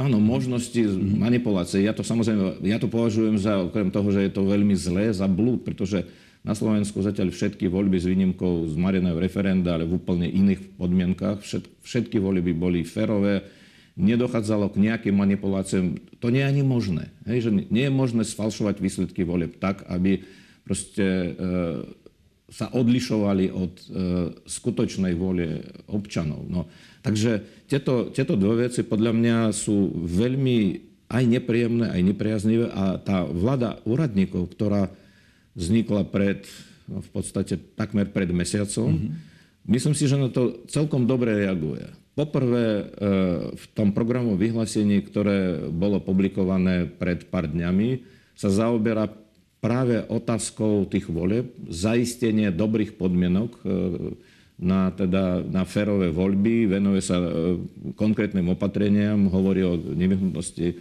Áno, 0.00 0.16
možnosti 0.16 0.80
mm-hmm. 0.80 1.20
manipulácie. 1.20 1.84
Ja 1.84 1.92
to 1.92 2.00
samozrejme, 2.00 2.64
ja 2.64 2.80
to 2.80 2.88
považujem 2.88 3.36
za, 3.36 3.68
okrem 3.68 3.92
toho, 3.92 4.08
že 4.08 4.24
je 4.24 4.32
to 4.32 4.48
veľmi 4.48 4.72
zlé, 4.72 5.12
za 5.12 5.28
blúd, 5.28 5.60
pretože 5.60 6.08
na 6.40 6.56
Slovensku 6.56 7.04
zatiaľ 7.04 7.36
všetky 7.36 7.68
voľby 7.68 8.00
s 8.00 8.08
výnimkou 8.08 8.64
z 8.64 8.80
Mariného 8.80 9.20
referenda, 9.20 9.76
ale 9.76 9.84
v 9.84 10.00
úplne 10.00 10.24
iných 10.24 10.80
podmienkach, 10.80 11.44
všet, 11.44 11.68
všetky 11.84 12.16
voľby 12.16 12.56
boli 12.56 12.80
férové, 12.80 13.44
nedochádzalo 14.00 14.72
k 14.72 14.88
nejakým 14.88 15.12
manipuláciám. 15.12 16.00
To 16.24 16.32
nie 16.32 16.40
je 16.40 16.48
ani 16.48 16.64
možné. 16.64 17.12
Hej, 17.28 17.38
že 17.44 17.50
nie 17.68 17.84
je 17.84 17.92
možné 17.92 18.24
sfalšovať 18.24 18.80
výsledky 18.80 19.20
volieb 19.28 19.60
tak, 19.60 19.84
aby 19.84 20.24
proste 20.64 21.04
e, 21.04 21.30
sa 22.48 22.72
odlišovali 22.72 23.52
od 23.52 23.74
e, 23.76 23.84
skutočnej 24.48 25.12
vôle 25.12 25.60
občanov. 25.92 26.48
No, 26.48 26.72
Takže 27.00 27.44
tieto, 27.64 28.12
tieto 28.12 28.36
dve 28.36 28.68
veci 28.68 28.84
podľa 28.84 29.12
mňa 29.16 29.36
sú 29.56 29.92
veľmi 29.94 30.58
aj 31.10 31.24
nepríjemné, 31.26 31.90
aj 31.90 32.02
nepriaznivé 32.06 32.66
a 32.70 33.00
tá 33.00 33.26
vláda 33.26 33.82
úradníkov, 33.82 34.52
ktorá 34.54 34.92
vznikla 35.58 36.06
pred, 36.06 36.46
no 36.86 37.02
v 37.02 37.10
podstate 37.10 37.58
takmer 37.74 38.06
pred 38.14 38.30
mesiacom, 38.30 38.94
mm-hmm. 38.94 39.10
myslím 39.74 39.94
si, 39.98 40.06
že 40.06 40.20
na 40.20 40.30
to 40.30 40.62
celkom 40.70 41.10
dobre 41.10 41.34
reaguje. 41.34 41.90
Poprvé 42.14 42.66
e, 42.66 42.84
v 43.58 43.64
tom 43.74 43.90
programu 43.90 44.38
vyhlásení, 44.38 45.02
ktoré 45.02 45.66
bolo 45.72 45.98
publikované 45.98 46.86
pred 46.86 47.26
pár 47.26 47.50
dňami, 47.50 48.06
sa 48.38 48.52
zaoberá 48.52 49.10
práve 49.58 50.06
otázkou 50.08 50.88
tých 50.88 51.10
volieb, 51.10 51.52
zaistenie 51.66 52.54
dobrých 52.54 52.94
podmienok 52.94 53.50
e, 53.56 53.62
na, 54.60 54.92
teda, 54.92 55.40
na 55.40 55.64
férové 55.64 56.12
voľby, 56.12 56.68
venuje 56.68 57.00
sa 57.00 57.16
e, 57.16 57.56
konkrétnym 57.96 58.52
opatreniam, 58.52 59.32
hovorí 59.32 59.64
o 59.64 59.80
nevyhnutnosti 59.80 60.68
e, 60.68 60.74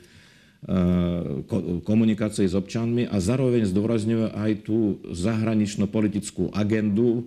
komunikácie 1.87 2.43
s 2.43 2.59
občanmi 2.59 3.07
a 3.07 3.23
zároveň 3.23 3.63
zdôrazňuje 3.71 4.35
aj 4.35 4.51
tú 4.67 4.99
zahranično-politickú 5.07 6.51
agendu 6.51 7.23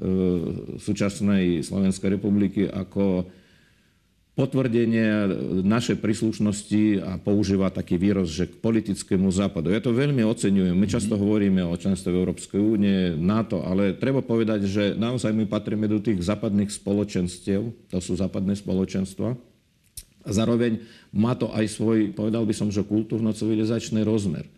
e, 0.00 0.06
súčasnej 0.80 1.60
Slovenskej 1.60 2.16
republiky 2.16 2.64
ako 2.72 3.28
potvrdenie 4.32 5.28
našej 5.60 6.00
príslušnosti 6.00 7.04
a 7.04 7.20
používa 7.20 7.68
taký 7.68 8.00
výraz, 8.00 8.32
že 8.32 8.48
k 8.48 8.56
politickému 8.64 9.28
západu. 9.28 9.68
Ja 9.68 9.84
to 9.84 9.92
veľmi 9.92 10.24
oceňujem. 10.24 10.72
My 10.72 10.88
často 10.88 11.20
hovoríme 11.20 11.60
o 11.60 11.76
členstve 11.76 12.16
Európskej 12.16 12.56
únie, 12.56 13.12
NATO, 13.20 13.60
ale 13.60 13.92
treba 13.92 14.24
povedať, 14.24 14.64
že 14.64 14.84
naozaj 14.96 15.36
my 15.36 15.44
patríme 15.44 15.84
do 15.84 16.00
tých 16.00 16.24
západných 16.24 16.72
spoločenstiev, 16.72 17.92
to 17.92 17.98
sú 18.00 18.16
západné 18.16 18.56
spoločenstva. 18.56 19.36
A 20.22 20.30
zároveň 20.32 20.80
má 21.12 21.36
to 21.36 21.52
aj 21.52 21.68
svoj, 21.68 22.16
povedal 22.16 22.48
by 22.48 22.54
som, 22.56 22.72
že 22.72 22.88
kultúrno-civilizačný 22.88 24.00
rozmer. 24.00 24.48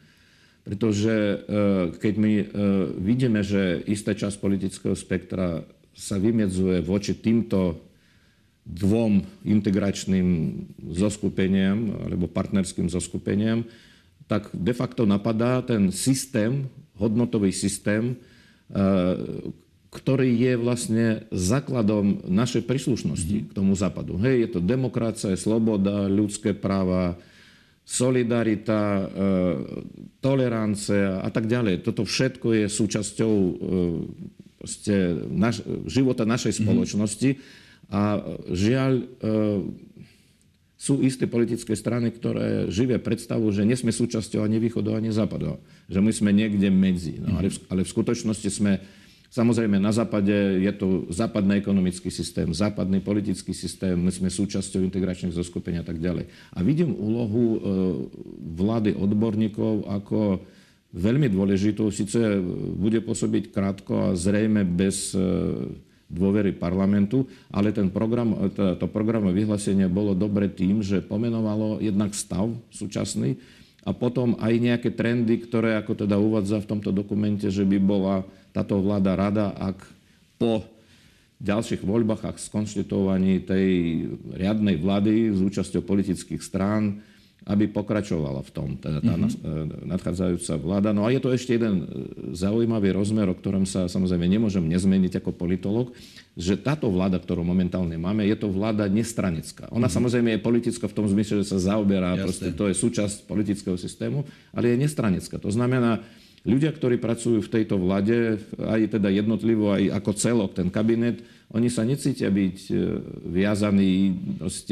Pretože 0.63 1.45
keď 1.99 2.15
my 2.15 2.33
vidíme, 3.03 3.43
že 3.43 3.83
istá 3.91 4.15
časť 4.15 4.39
politického 4.39 4.95
spektra 4.95 5.67
sa 5.97 6.17
vymedzuje 6.21 6.79
voči 6.79 7.19
týmto 7.19 7.81
dvom 8.65 9.21
integračným 9.45 10.29
zoskupeniam 10.97 12.01
alebo 12.09 12.25
partnerským 12.25 12.89
zoskupeniam, 12.89 13.69
tak 14.25 14.49
de 14.57 14.73
facto 14.73 15.05
napadá 15.05 15.61
ten 15.61 15.93
systém, 15.93 16.65
hodnotový 16.97 17.53
systém, 17.53 18.17
ktorý 19.93 20.29
je 20.33 20.53
vlastne 20.57 21.07
základom 21.31 22.25
našej 22.27 22.65
príslušnosti 22.65 23.37
k 23.47 23.55
tomu 23.55 23.77
západu. 23.77 24.17
Hej, 24.19 24.49
je 24.49 24.49
to 24.59 24.61
demokracia, 24.65 25.37
sloboda, 25.37 26.09
ľudské 26.09 26.57
práva, 26.57 27.21
solidarita, 27.85 29.13
tolerancia 30.25 31.21
a 31.21 31.29
tak 31.29 31.45
ďalej. 31.45 31.85
Toto 31.85 32.09
všetko 32.09 32.65
je 32.65 32.67
súčasťou 32.73 33.35
naš, 35.37 35.61
života 35.85 36.25
našej 36.25 36.53
mhm. 36.57 36.61
spoločnosti. 36.65 37.31
Mm-hmm. 37.37 37.63
A 37.95 38.19
žiaľ, 38.51 39.07
sú 40.85 41.01
isté 41.01 41.25
politické 41.25 41.73
strany, 41.73 42.13
ktoré 42.13 42.69
živia 42.69 43.01
predstavu, 43.01 43.49
že 43.49 43.65
nie 43.65 43.73
sme 43.73 43.89
súčasťou 43.89 44.45
ani 44.45 44.61
východu, 44.61 44.93
ani 44.93 45.09
západu. 45.17 45.57
Že 45.89 46.05
my 46.05 46.13
sme 46.13 46.31
niekde 46.37 46.69
medzi. 46.69 47.17
No, 47.25 47.41
ale, 47.41 47.49
v, 47.49 47.57
ale 47.73 47.81
v 47.89 47.93
skutočnosti 47.97 48.53
sme, 48.53 48.85
samozrejme 49.33 49.81
na 49.81 49.97
západe 49.97 50.61
je 50.61 50.73
to 50.77 51.09
západný 51.09 51.65
ekonomický 51.65 52.13
systém, 52.13 52.53
západný 52.53 53.01
politický 53.01 53.57
systém, 53.57 53.97
my 53.97 54.13
sme 54.13 54.29
súčasťou 54.29 54.85
integračných 54.85 55.33
zoskupení 55.33 55.81
a 55.81 55.89
tak 55.89 55.97
ďalej. 56.05 56.29
A 56.53 56.61
vidím 56.61 56.93
úlohu 56.93 57.45
e, 57.49 57.59
vlády 58.53 58.93
odborníkov 58.93 59.89
ako 59.89 60.45
veľmi 60.93 61.33
dôležitú. 61.33 61.89
Sice 61.89 62.45
bude 62.77 63.01
pôsobiť 63.01 63.57
krátko 63.57 64.13
a 64.13 64.17
zrejme 64.21 64.69
bez 64.69 65.17
e, 65.17 65.25
dôvery 66.09 66.53
parlamentu, 66.53 67.25
ale 67.49 67.73
ten 67.73 67.89
program, 67.89 68.53
to 68.55 68.87
programové 68.93 69.45
vyhlásenie 69.45 69.89
bolo 69.89 70.13
dobre 70.13 70.53
tým, 70.53 70.85
že 70.85 71.01
pomenovalo 71.01 71.81
jednak 71.81 72.13
stav 72.13 72.53
súčasný 72.71 73.41
a 73.85 73.93
potom 73.93 74.37
aj 74.41 74.53
nejaké 74.57 74.89
trendy, 74.93 75.45
ktoré 75.45 75.77
ako 75.77 76.07
teda 76.09 76.17
uvádza 76.17 76.61
v 76.65 76.71
tomto 76.77 76.89
dokumente, 76.89 77.49
že 77.53 77.69
by 77.69 77.77
bola 77.77 78.25
táto 78.57 78.81
vláda 78.81 79.13
rada, 79.13 79.47
ak 79.57 79.77
po 80.41 80.65
ďalších 81.45 81.85
voľbách, 81.85 82.25
ak 82.25 82.37
skonštitovaní 82.41 83.45
tej 83.45 83.69
riadnej 84.33 84.81
vlády 84.81 85.37
s 85.37 85.39
účasťou 85.45 85.85
politických 85.85 86.41
strán, 86.41 87.05
aby 87.45 87.69
pokračovala 87.69 88.41
v 88.41 88.51
tom, 88.57 88.69
teda 88.81 89.05
tá 89.05 89.21
mm-hmm. 89.21 89.85
nadchádzajúca 89.85 90.53
vláda. 90.57 90.97
No 90.97 91.05
a 91.05 91.13
je 91.13 91.21
to 91.21 91.29
ešte 91.29 91.61
jeden 91.61 91.85
e, 91.85 91.87
zaujímavý 92.33 92.97
rozmer, 92.97 93.29
o 93.29 93.37
ktorom 93.37 93.69
sa 93.69 93.85
samozrejme 93.85 94.25
nemôžem 94.25 94.65
nezmeniť 94.65 95.21
ako 95.21 95.37
politolog, 95.37 95.93
že 96.33 96.57
táto 96.57 96.89
vláda, 96.89 97.21
ktorú 97.21 97.45
momentálne 97.45 98.01
máme, 98.01 98.25
je 98.25 98.37
to 98.41 98.49
vláda 98.49 98.89
nestranecká. 98.89 99.69
Ona 99.69 99.87
mm-hmm. 99.87 99.93
samozrejme 99.93 100.29
je 100.33 100.41
politická 100.41 100.89
v 100.89 100.97
tom 100.97 101.05
zmysle, 101.05 101.45
že 101.45 101.53
sa 101.53 101.77
zaoberá, 101.77 102.17
proste, 102.17 102.49
to 102.57 102.65
je 102.73 102.75
súčasť 102.81 103.29
politického 103.29 103.77
systému, 103.77 104.25
ale 104.57 104.73
je 104.73 104.81
nestranecká. 104.81 105.37
To 105.37 105.53
znamená, 105.53 106.01
ľudia, 106.49 106.73
ktorí 106.73 106.97
pracujú 106.97 107.45
v 107.45 107.53
tejto 107.61 107.77
vláde, 107.77 108.41
aj 108.57 108.97
teda 108.97 109.13
jednotlivo, 109.13 109.69
aj 109.69 110.01
ako 110.01 110.11
celok, 110.17 110.51
ten 110.57 110.73
kabinet, 110.73 111.21
oni 111.53 111.69
sa 111.69 111.85
necítia 111.85 112.33
byť 112.33 112.59
e, 112.73 112.75
viazaní 113.37 114.17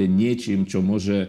niečím, 0.09 0.64
čo 0.64 0.81
môže 0.81 1.29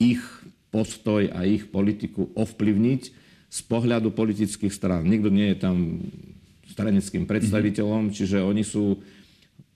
ich 0.00 0.24
postoj 0.70 1.28
a 1.34 1.42
ich 1.44 1.66
politiku 1.68 2.30
ovplyvniť 2.34 3.02
z 3.50 3.60
pohľadu 3.66 4.14
politických 4.14 4.70
strán. 4.70 5.06
Nikto 5.06 5.28
nie 5.28 5.50
je 5.50 5.58
tam 5.58 5.76
stranickým 6.70 7.26
predstaviteľom, 7.26 8.08
mm-hmm. 8.08 8.16
čiže 8.16 8.38
oni 8.40 8.62
sú 8.62 9.02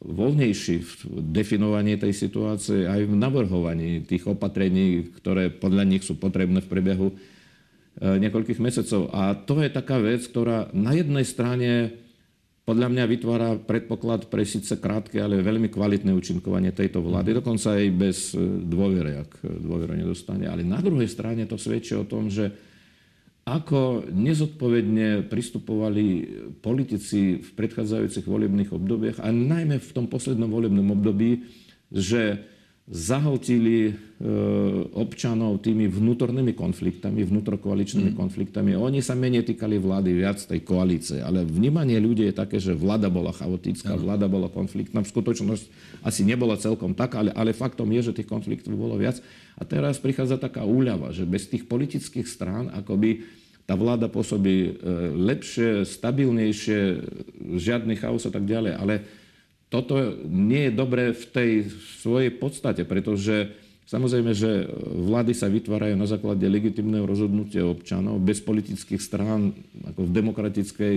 voľnejší 0.05 0.77
v 0.85 0.93
definovaní 1.33 1.97
tej 1.97 2.13
situácie 2.13 2.85
aj 2.85 3.09
v 3.09 3.15
navrhovaní 3.17 4.05
tých 4.05 4.29
opatrení, 4.29 5.11
ktoré 5.17 5.49
podľa 5.49 5.85
nich 5.89 6.05
sú 6.05 6.21
potrebné 6.21 6.61
v 6.61 6.71
priebehu 6.71 7.09
e, 7.11 7.15
niekoľkých 8.21 8.61
mesiacov. 8.61 9.09
A 9.17 9.33
to 9.33 9.65
je 9.65 9.73
taká 9.73 9.97
vec, 9.99 10.23
ktorá 10.29 10.69
na 10.77 10.93
jednej 10.93 11.25
strane 11.25 11.71
podľa 12.65 12.89
mňa 12.89 13.05
vytvára 13.05 13.51
predpoklad 13.61 14.33
pre 14.33 14.49
síce 14.49 14.81
krátke, 14.81 15.21
ale 15.21 15.45
veľmi 15.45 15.69
kvalitné 15.69 16.17
účinkovanie 16.17 16.73
tejto 16.73 17.05
vlády, 17.05 17.37
mhm. 17.37 17.39
dokonca 17.45 17.69
aj 17.77 17.87
bez 17.93 18.33
e, 18.33 18.41
dôvery, 18.65 19.21
ak 19.21 19.45
dôveru 19.45 19.93
nedostane. 19.93 20.49
Ale 20.49 20.65
na 20.65 20.81
druhej 20.81 21.09
strane 21.09 21.45
to 21.45 21.61
svedčí 21.61 21.93
o 21.93 22.09
tom, 22.09 22.33
že 22.33 22.53
ako 23.45 24.09
nezodpovedne 24.09 25.29
pristupovali 25.29 26.05
politici 26.65 27.45
v 27.45 27.49
predchádzajúcich 27.53 28.25
volebných 28.25 28.73
obdobiach 28.73 29.21
a 29.21 29.29
najmä 29.29 29.77
v 29.77 29.91
tom 29.93 30.09
poslednom 30.09 30.49
volebnom 30.49 30.89
období, 30.97 31.45
že 31.93 32.41
zahltili 32.85 33.89
e, 33.89 33.93
občanov 34.93 35.65
tými 35.65 35.89
vnútornými 35.89 36.53
konfliktami, 36.53 37.25
vnútrokoaličnými 37.25 38.13
mm. 38.13 38.19
konfliktami. 38.21 38.77
Oni 38.77 39.01
sa 39.01 39.17
menej 39.17 39.49
týkali 39.49 39.81
vlády, 39.81 40.13
viac 40.13 40.37
tej 40.45 40.61
koalície. 40.61 41.25
Ale 41.25 41.49
vnímanie 41.49 41.97
ľudí 41.97 42.29
je 42.29 42.37
také, 42.37 42.61
že 42.61 42.77
vláda 42.77 43.09
bola 43.09 43.33
chaotická, 43.33 43.97
ano. 43.97 44.05
vláda 44.05 44.29
bola 44.29 44.53
konfliktná. 44.53 45.01
V 45.01 45.09
skutočnosti 45.17 45.73
asi 46.05 46.29
nebola 46.29 46.61
celkom 46.61 46.93
tak, 46.93 47.17
ale, 47.17 47.33
ale 47.33 47.57
faktom 47.57 47.89
je, 47.89 48.13
že 48.13 48.21
tých 48.21 48.29
konfliktov 48.29 48.77
bolo 48.77 49.01
viac. 49.01 49.17
A 49.57 49.65
teraz 49.65 49.97
prichádza 49.97 50.37
taká 50.37 50.69
úľava, 50.69 51.09
že 51.09 51.25
bez 51.25 51.49
tých 51.49 51.65
politických 51.65 52.29
strán 52.29 52.69
akoby 52.69 53.25
tá 53.65 53.81
vláda 53.81 54.13
pôsobí 54.13 54.57
e, 54.61 54.71
lepšie, 55.25 55.89
stabilnejšie, 55.89 56.81
žiadny 57.57 57.97
chaos 57.97 58.29
a 58.29 58.33
tak 58.33 58.45
ďalej. 58.45 58.77
Ale 58.77 59.24
toto 59.73 59.99
nie 60.29 60.71
je 60.71 60.73
dobré 60.73 61.11
v 61.11 61.25
tej 61.35 61.51
svojej 61.99 62.31
podstate, 62.31 62.87
pretože 62.87 63.51
samozrejme, 63.91 64.31
že 64.37 64.71
vlády 64.87 65.35
sa 65.35 65.51
vytvárajú 65.51 65.99
na 65.99 66.07
základe 66.07 66.47
legitimného 66.47 67.03
rozhodnutia 67.03 67.67
občanov 67.67 68.23
bez 68.23 68.39
politických 68.39 69.03
strán, 69.03 69.57
ako 69.89 70.07
v 70.07 70.15
demokratickej 70.15 70.97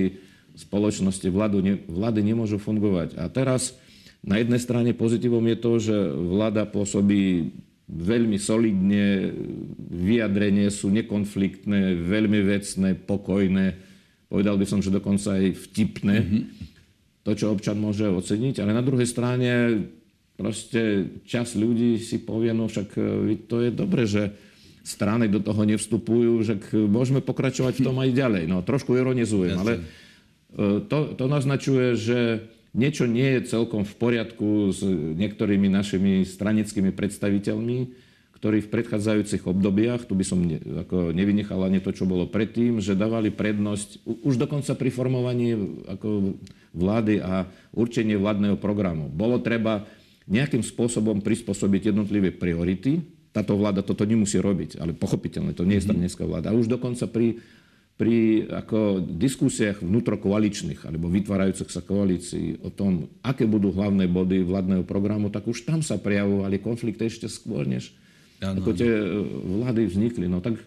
spoločnosti 0.57 1.27
vládu, 1.29 1.61
ne, 1.61 1.81
vlády 1.85 2.21
nemôžu 2.21 2.57
fungovať. 2.57 3.17
A 3.17 3.29
teraz 3.29 3.77
na 4.25 4.41
jednej 4.41 4.61
strane 4.61 4.91
pozitívom 4.93 5.45
je 5.53 5.57
to, 5.57 5.71
že 5.77 5.97
vláda 6.13 6.65
pôsobí 6.65 7.53
veľmi 7.87 8.35
solidne, 8.35 9.31
vyjadrenie 9.87 10.67
sú 10.67 10.91
nekonfliktné, 10.91 11.95
veľmi 11.95 12.39
vecné, 12.43 12.99
pokojné, 12.99 13.79
povedal 14.27 14.59
by 14.59 14.65
som, 14.67 14.83
že 14.83 14.91
dokonca 14.91 15.39
aj 15.39 15.55
vtipné. 15.55 16.15
Mm-hmm 16.19 16.76
to, 17.27 17.35
čo 17.35 17.51
občan 17.51 17.75
môže 17.75 18.07
oceniť, 18.07 18.63
ale 18.63 18.71
na 18.71 18.79
druhej 18.79 19.03
strane 19.03 19.83
proste 20.39 21.11
čas 21.27 21.59
ľudí 21.59 21.99
si 21.99 22.23
povie, 22.23 22.55
no 22.55 22.71
však 22.71 22.87
e, 22.95 23.35
to 23.51 23.67
je 23.67 23.69
dobre, 23.75 24.07
že 24.07 24.31
strany 24.87 25.27
do 25.27 25.43
toho 25.43 25.67
nevstupujú, 25.67 26.47
že 26.47 26.55
môžeme 26.87 27.19
pokračovať 27.19 27.83
v 27.83 27.83
tom 27.83 27.99
aj 27.99 28.15
ďalej. 28.15 28.43
No 28.47 28.63
trošku 28.63 28.95
ironizujem, 28.95 29.59
ale 29.59 29.73
e, 29.75 29.81
to, 30.87 31.19
to 31.19 31.25
naznačuje, 31.27 31.99
že 31.99 32.19
niečo 32.71 33.03
nie 33.03 33.27
je 33.35 33.51
celkom 33.51 33.83
v 33.83 33.93
poriadku 33.99 34.71
s 34.71 34.79
niektorými 35.19 35.67
našimi 35.67 36.23
stranickými 36.23 36.95
predstaviteľmi, 36.95 38.07
ktorí 38.37 38.61
v 38.61 38.71
predchádzajúcich 38.71 39.49
obdobiach, 39.49 40.05
tu 40.05 40.13
by 40.13 40.21
som 40.21 40.39
ne, 40.45 40.61
ako 40.61 41.09
nevynechal 41.09 41.57
ani 41.65 41.81
to, 41.81 41.89
čo 41.89 42.05
bolo 42.05 42.29
predtým, 42.29 42.77
že 42.77 42.93
dávali 42.93 43.33
prednosť 43.33 44.05
už 44.21 44.37
dokonca 44.37 44.77
pri 44.77 44.93
formovaní 44.93 45.57
ako 45.89 46.37
vlády 46.77 47.19
a 47.19 47.49
určenie 47.73 48.15
vládneho 48.15 48.61
programu. 48.61 49.09
Bolo 49.09 49.41
treba 49.41 49.83
nejakým 50.27 50.61
spôsobom 50.61 51.23
prispôsobiť 51.23 51.91
jednotlivé 51.91 52.35
priority. 52.35 53.01
Táto 53.33 53.57
vláda 53.57 53.81
toto 53.81 54.05
nemusí 54.05 54.37
robiť, 54.37 54.77
ale 54.77 54.93
pochopiteľne, 54.93 55.55
to 55.55 55.65
nie 55.65 55.81
je 55.81 55.87
stranická 55.89 56.23
mhm. 56.23 56.29
vláda. 56.29 56.47
A 56.53 56.57
už 56.57 56.69
dokonca 56.69 57.09
pri, 57.09 57.41
pri 57.97 58.45
ako 58.51 59.01
diskusiách 59.01 59.81
vnútrokoaličných 59.81 60.85
alebo 60.85 61.09
vytvárajúcich 61.09 61.71
sa 61.73 61.81
koalícií 61.81 62.61
o 62.61 62.69
tom, 62.69 63.09
aké 63.25 63.49
budú 63.49 63.73
hlavné 63.73 64.05
body 64.05 64.45
vládneho 64.45 64.83
programu, 64.85 65.33
tak 65.33 65.49
už 65.49 65.65
tam 65.65 65.81
sa 65.81 65.97
prejavovali 65.97 66.61
konflikty 66.61 67.09
ešte 67.09 67.25
skôr, 67.25 67.65
než 67.65 67.95
ano. 68.43 68.61
ako 68.61 68.69
tie 68.77 68.91
e, 68.91 69.05
vlády 69.65 69.81
vznikli. 69.89 70.29
No 70.29 70.43
tak, 70.43 70.61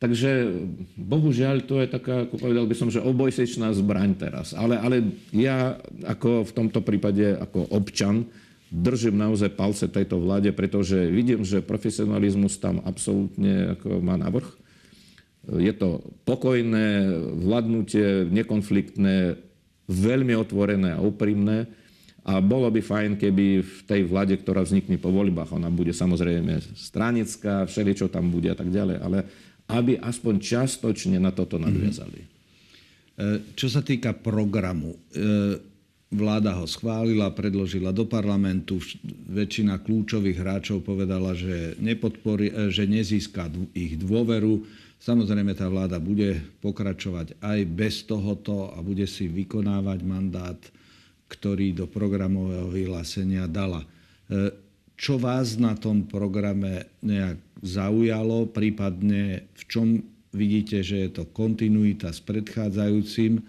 takže 0.00 0.50
bohužiaľ 0.96 1.62
to 1.68 1.78
je 1.84 1.86
taká, 1.92 2.24
ako 2.26 2.40
povedal 2.40 2.64
by 2.64 2.74
som, 2.74 2.88
že 2.88 3.04
obojsečná 3.04 3.70
zbraň 3.76 4.16
teraz. 4.16 4.56
Ale, 4.56 4.80
ale 4.80 5.14
ja 5.30 5.76
ako 6.08 6.48
v 6.48 6.52
tomto 6.56 6.80
prípade 6.80 7.36
ako 7.36 7.68
občan 7.70 8.24
držím 8.70 9.18
naozaj 9.18 9.52
palce 9.58 9.90
tejto 9.90 10.22
vláde, 10.22 10.54
pretože 10.54 10.96
vidím, 11.10 11.42
že 11.42 11.60
profesionalizmus 11.60 12.56
tam 12.56 12.80
absolútne 12.86 13.76
ako 13.76 14.00
má 14.00 14.14
navrh. 14.16 14.46
Je 15.50 15.74
to 15.74 16.00
pokojné, 16.22 17.10
vládnutie, 17.42 18.30
nekonfliktné, 18.30 19.34
veľmi 19.90 20.38
otvorené 20.38 20.94
a 20.94 21.02
úprimné. 21.02 21.66
A 22.20 22.38
bolo 22.38 22.68
by 22.68 22.78
fajn, 22.84 23.16
keby 23.16 23.64
v 23.64 23.78
tej 23.88 24.04
vláde, 24.04 24.36
ktorá 24.36 24.60
vznikne 24.62 25.00
po 25.00 25.10
voľbách, 25.10 25.56
ona 25.56 25.72
bude 25.72 25.90
samozrejme 25.90 26.76
stranická, 26.76 27.64
všeličo 27.64 28.12
tam 28.12 28.28
bude 28.28 28.52
a 28.52 28.56
tak 28.56 28.68
ďalej, 28.68 28.96
ale 29.00 29.18
aby 29.72 29.98
aspoň 30.02 30.34
čiastočne 30.42 31.16
na 31.22 31.30
toto 31.30 31.56
nadviazali. 31.56 32.20
Mm-hmm. 32.20 33.52
Čo 33.52 33.68
sa 33.68 33.84
týka 33.84 34.16
programu, 34.16 34.96
vláda 36.08 36.56
ho 36.56 36.64
schválila, 36.64 37.36
predložila 37.36 37.92
do 37.92 38.08
parlamentu. 38.08 38.80
Väčšina 39.28 39.78
kľúčových 39.84 40.40
hráčov 40.40 40.80
povedala, 40.82 41.36
že, 41.36 41.76
nepodporí, 41.78 42.72
že 42.72 42.88
nezíska 42.88 43.52
ich 43.76 44.00
dôveru. 44.00 44.64
Samozrejme, 45.00 45.52
tá 45.52 45.68
vláda 45.68 46.00
bude 46.00 46.40
pokračovať 46.64 47.36
aj 47.44 47.58
bez 47.68 48.08
tohoto 48.08 48.72
a 48.72 48.80
bude 48.80 49.04
si 49.04 49.28
vykonávať 49.28 50.00
mandát 50.00 50.60
ktorý 51.30 51.70
do 51.70 51.86
programového 51.86 52.66
vyhlásenia 52.74 53.46
dala. 53.46 53.86
Čo 55.00 55.16
vás 55.16 55.56
na 55.56 55.72
tom 55.72 56.04
programe 56.04 56.92
nejak 57.00 57.40
zaujalo, 57.64 58.44
prípadne 58.52 59.48
v 59.56 59.62
čom 59.64 59.86
vidíte, 60.36 60.84
že 60.84 61.08
je 61.08 61.10
to 61.16 61.24
kontinuita 61.24 62.12
s 62.12 62.20
predchádzajúcim, 62.20 63.40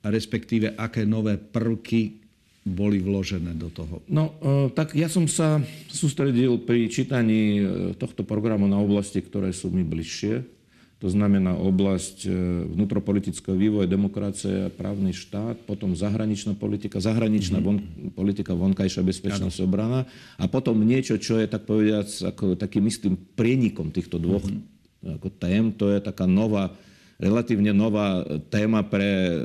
respektíve 0.00 0.72
aké 0.80 1.04
nové 1.04 1.36
prvky 1.36 2.24
boli 2.64 2.96
vložené 2.96 3.52
do 3.60 3.68
toho? 3.68 4.00
No, 4.08 4.32
e, 4.40 4.72
tak 4.72 4.96
ja 4.96 5.12
som 5.12 5.28
sa 5.28 5.60
sústredil 5.92 6.64
pri 6.64 6.88
čítaní 6.88 7.60
e, 7.60 7.62
tohto 8.00 8.24
programu 8.24 8.64
na 8.64 8.80
oblasti, 8.80 9.20
ktoré 9.20 9.52
sú 9.52 9.68
mi 9.68 9.84
bližšie 9.84 10.59
to 11.00 11.08
znamená 11.08 11.56
oblasť 11.56 12.28
e, 12.28 12.30
vnútropolitického 12.76 13.56
vývoja, 13.56 13.88
demokracie, 13.88 14.68
právny 14.68 15.16
štát, 15.16 15.64
potom 15.64 15.96
zahraničná 15.96 16.52
politika, 16.52 17.00
zahraničná 17.00 17.56
mm-hmm. 17.56 18.12
von, 18.12 18.12
politika, 18.12 18.52
vonkajšia 18.52 19.00
bezpečnosť, 19.00 19.58
ano. 19.58 19.66
obrana 19.66 20.00
a 20.36 20.44
potom 20.44 20.76
niečo, 20.84 21.16
čo 21.16 21.40
je 21.40 21.48
tak 21.48 21.64
povediac 21.64 22.04
ako 22.04 22.52
takým 22.52 22.84
istým 22.84 23.16
prienikom 23.16 23.88
týchto 23.96 24.20
dvoch 24.20 24.44
mm-hmm. 24.44 25.16
ako 25.16 25.28
tém. 25.40 25.72
To 25.80 25.88
je 25.88 26.04
taká 26.04 26.28
nová, 26.28 26.76
relatívne 27.16 27.72
nová 27.72 28.20
téma 28.52 28.84
pre 28.84 29.40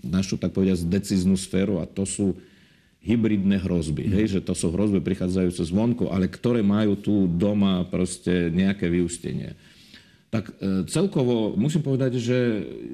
našu 0.00 0.40
tak 0.40 0.56
povediac 0.56 0.80
decíznu 0.88 1.36
sféru 1.36 1.84
a 1.84 1.84
to 1.84 2.08
sú 2.08 2.32
hybridné 3.04 3.60
hrozby. 3.60 4.08
Mm. 4.08 4.12
Hej, 4.16 4.26
že 4.36 4.40
to 4.40 4.56
sú 4.56 4.72
hrozby 4.72 5.04
prichádzajúce 5.04 5.68
zvonku, 5.68 6.08
ale 6.08 6.32
ktoré 6.32 6.64
majú 6.64 6.96
tu 6.96 7.28
doma 7.28 7.84
proste 7.86 8.48
nejaké 8.48 8.88
vyústenie 8.88 9.52
tak 10.28 10.52
e, 10.60 10.84
celkovo 10.88 11.56
musím 11.56 11.80
povedať, 11.80 12.20
že 12.20 12.38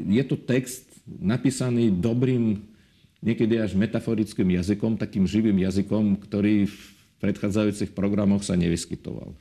je 0.06 0.24
to 0.26 0.38
text 0.38 0.86
napísaný 1.04 1.90
dobrým, 1.90 2.62
niekedy 3.20 3.58
až 3.58 3.74
metaforickým 3.74 4.54
jazykom, 4.54 4.94
takým 4.94 5.26
živým 5.26 5.58
jazykom, 5.66 6.22
ktorý 6.22 6.70
v 6.70 6.78
predchádzajúcich 7.18 7.90
programoch 7.90 8.46
sa 8.46 8.54
nevyskytoval. 8.54 9.34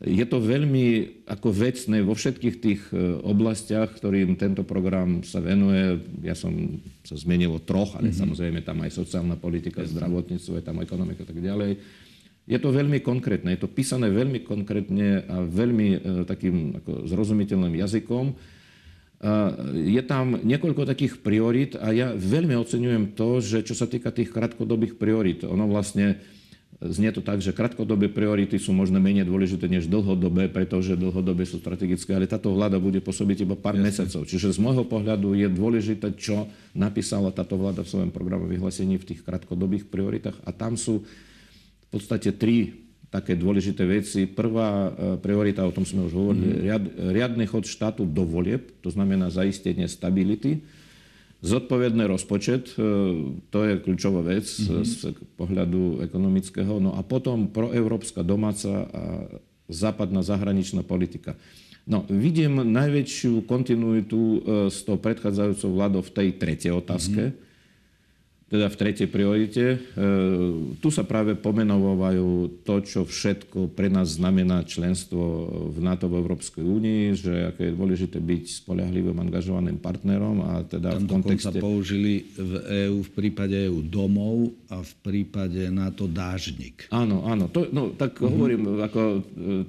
Je 0.00 0.24
to 0.24 0.40
veľmi 0.40 1.20
ako 1.28 1.52
vecné 1.52 2.00
vo 2.00 2.16
všetkých 2.16 2.56
tých 2.58 2.82
e, 2.90 3.20
oblastiach, 3.20 3.94
ktorým 3.94 4.34
tento 4.34 4.66
program 4.66 5.22
sa 5.22 5.38
venuje. 5.38 6.02
Ja 6.24 6.34
som 6.34 6.82
sa 7.06 7.14
zmenil 7.14 7.52
o 7.52 7.60
troch, 7.60 7.94
ale 7.94 8.10
mm-hmm. 8.10 8.22
samozrejme 8.26 8.60
tam 8.66 8.80
aj 8.82 8.96
sociálna 8.96 9.36
politika, 9.38 9.86
zdravotníctvo, 9.86 10.58
je 10.58 10.64
tam 10.64 10.82
ekonomika 10.82 11.22
a 11.22 11.28
tak 11.30 11.38
ďalej 11.38 11.78
je 12.48 12.58
to 12.58 12.68
veľmi 12.72 13.04
konkrétne, 13.04 13.52
je 13.52 13.62
to 13.62 13.70
písané 13.70 14.08
veľmi 14.08 14.44
konkrétne 14.44 15.24
a 15.28 15.36
veľmi 15.44 15.88
e, 15.92 15.98
takým 16.24 16.80
ako 16.82 17.08
zrozumiteľným 17.08 17.76
jazykom. 17.80 18.58
Je 19.76 20.00
tam 20.08 20.40
niekoľko 20.40 20.88
takých 20.88 21.20
priorit 21.20 21.76
a 21.76 21.92
ja 21.92 22.16
veľmi 22.16 22.56
oceňujem 22.56 23.12
to, 23.12 23.44
že 23.44 23.68
čo 23.68 23.76
sa 23.76 23.84
týka 23.84 24.08
tých 24.08 24.32
krátkodobých 24.32 24.96
priorit, 24.96 25.44
ono 25.44 25.68
vlastne 25.68 26.24
znie 26.80 27.12
to 27.12 27.20
tak, 27.20 27.44
že 27.44 27.52
krátkodobé 27.52 28.08
priority 28.08 28.56
sú 28.56 28.72
možno 28.72 28.96
menej 28.96 29.28
dôležité 29.28 29.68
než 29.68 29.84
dlhodobé, 29.84 30.48
pretože 30.48 30.96
dlhodobé 30.96 31.44
sú 31.44 31.60
strategické, 31.60 32.16
ale 32.16 32.24
táto 32.24 32.48
vláda 32.56 32.80
bude 32.80 33.04
pôsobiť 33.04 33.44
iba 33.44 33.52
pár 33.52 33.76
Jasne. 33.76 33.84
mesiacov. 33.84 34.22
Čiže 34.24 34.56
z 34.56 34.58
môjho 34.64 34.84
pohľadu 34.88 35.36
je 35.36 35.48
dôležité, 35.52 36.16
čo 36.16 36.48
napísala 36.72 37.28
táto 37.36 37.60
vláda 37.60 37.84
v 37.84 37.92
svojom 37.92 38.10
programe 38.10 38.48
vyhlásení 38.48 38.96
v 38.96 39.08
tých 39.12 39.20
krátkodobých 39.20 39.92
prioritách 39.92 40.40
a 40.48 40.50
tam 40.56 40.80
sú 40.80 41.04
podstate 41.90 42.30
tri 42.30 42.80
také 43.10 43.34
dôležité 43.34 43.82
veci. 43.82 44.24
Prvá 44.30 44.70
e, 44.70 44.90
priorita, 45.18 45.66
o 45.66 45.74
tom 45.74 45.82
sme 45.82 46.06
už 46.06 46.14
hovorili, 46.14 46.46
mm. 46.54 46.62
riad, 46.62 46.84
riadny 47.10 47.44
chod 47.50 47.66
štátu 47.66 48.06
do 48.06 48.22
volieb, 48.22 48.70
to 48.80 48.88
znamená 48.88 49.28
zaistenie 49.34 49.90
stability. 49.90 50.62
Zodpovedný 51.42 52.06
rozpočet, 52.06 52.70
e, 52.78 52.86
to 53.50 53.58
je 53.66 53.82
kľúčová 53.82 54.22
vec 54.22 54.46
mm-hmm. 54.46 54.86
z 54.86 54.94
pohľadu 55.34 56.06
ekonomického. 56.06 56.78
No 56.78 56.94
a 56.94 57.02
potom 57.02 57.50
proeurópska 57.50 58.22
domáca 58.22 58.86
a 58.86 59.02
západná 59.66 60.22
zahraničná 60.22 60.86
politika. 60.86 61.34
No, 61.90 62.06
vidím 62.06 62.62
najväčšiu 62.62 63.42
kontinuitu 63.50 64.46
s 64.70 64.86
tou 64.86 64.94
predchádzajúcou 64.94 65.70
vládou 65.74 66.02
v 66.06 66.14
tej 66.14 66.28
tretej 66.38 66.70
otázke. 66.70 67.34
Mm-hmm 67.34 67.49
teda 68.50 68.66
v 68.66 68.76
tretej 68.82 69.06
priorite. 69.06 69.64
E, 69.64 70.02
tu 70.82 70.90
sa 70.90 71.06
práve 71.06 71.38
pomenovajú 71.38 72.60
to, 72.66 72.82
čo 72.82 73.00
všetko 73.06 73.70
pre 73.78 73.86
nás 73.86 74.18
znamená 74.18 74.66
členstvo 74.66 75.22
v 75.70 75.78
NATO 75.78 76.10
v 76.10 76.18
Európskej 76.18 76.66
únii, 76.66 77.02
že 77.14 77.32
aké 77.54 77.70
je 77.70 77.78
dôležité 77.78 78.18
byť 78.18 78.66
spolahlivým, 78.66 79.14
angažovaným 79.22 79.78
partnerom 79.78 80.42
a 80.42 80.66
teda 80.66 80.98
Tam 80.98 81.06
v 81.06 81.10
kontexte... 81.22 81.62
použili 81.62 82.26
v 82.34 82.52
EÚ 82.90 83.06
v 83.06 83.10
prípade 83.14 83.54
EÚ 83.54 83.86
domov 83.86 84.50
a 84.66 84.82
v 84.82 84.92
prípade 84.98 85.70
NATO 85.70 86.10
dážnik. 86.10 86.90
Áno, 86.90 87.22
áno. 87.30 87.46
To, 87.54 87.70
no, 87.70 87.94
tak 87.94 88.18
uh-huh. 88.18 88.34
hovorím, 88.34 88.82
ako 88.82 89.00
e, 89.00 89.18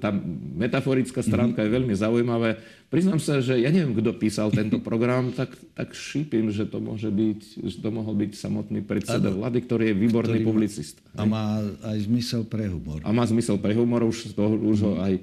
tá 0.02 0.10
metaforická 0.58 1.22
stránka 1.22 1.62
uh-huh. 1.62 1.70
je 1.70 1.76
veľmi 1.78 1.94
zaujímavé 1.94 2.58
Priznám 2.92 3.24
sa, 3.24 3.40
že 3.40 3.56
ja 3.56 3.72
neviem, 3.72 3.96
kto 3.96 4.20
písal 4.20 4.52
tento 4.52 4.84
program, 4.84 5.32
tak, 5.32 5.56
tak 5.80 5.96
šípim, 5.96 6.52
že 6.52 6.68
to 6.68 6.84
môže 6.84 7.08
byť, 7.08 7.64
že 7.64 7.78
to 7.80 7.88
mohol 7.88 8.12
byť 8.20 8.36
samotný 8.36 8.71
predseda 8.80 9.28
vlády, 9.28 9.60
ktorý 9.68 9.92
je 9.92 9.96
výborný 10.00 10.40
ktorý 10.40 10.48
publicista. 10.48 11.04
A 11.20 11.28
má 11.28 11.60
aj 11.84 12.08
zmysel 12.08 12.48
pre 12.48 12.72
humor. 12.72 13.04
A 13.04 13.12
má 13.12 13.28
zmysel 13.28 13.60
pre 13.60 13.76
humor, 13.76 14.08
už, 14.08 14.32
to, 14.32 14.44
už 14.56 14.78
ho 14.88 14.94
aj 15.04 15.20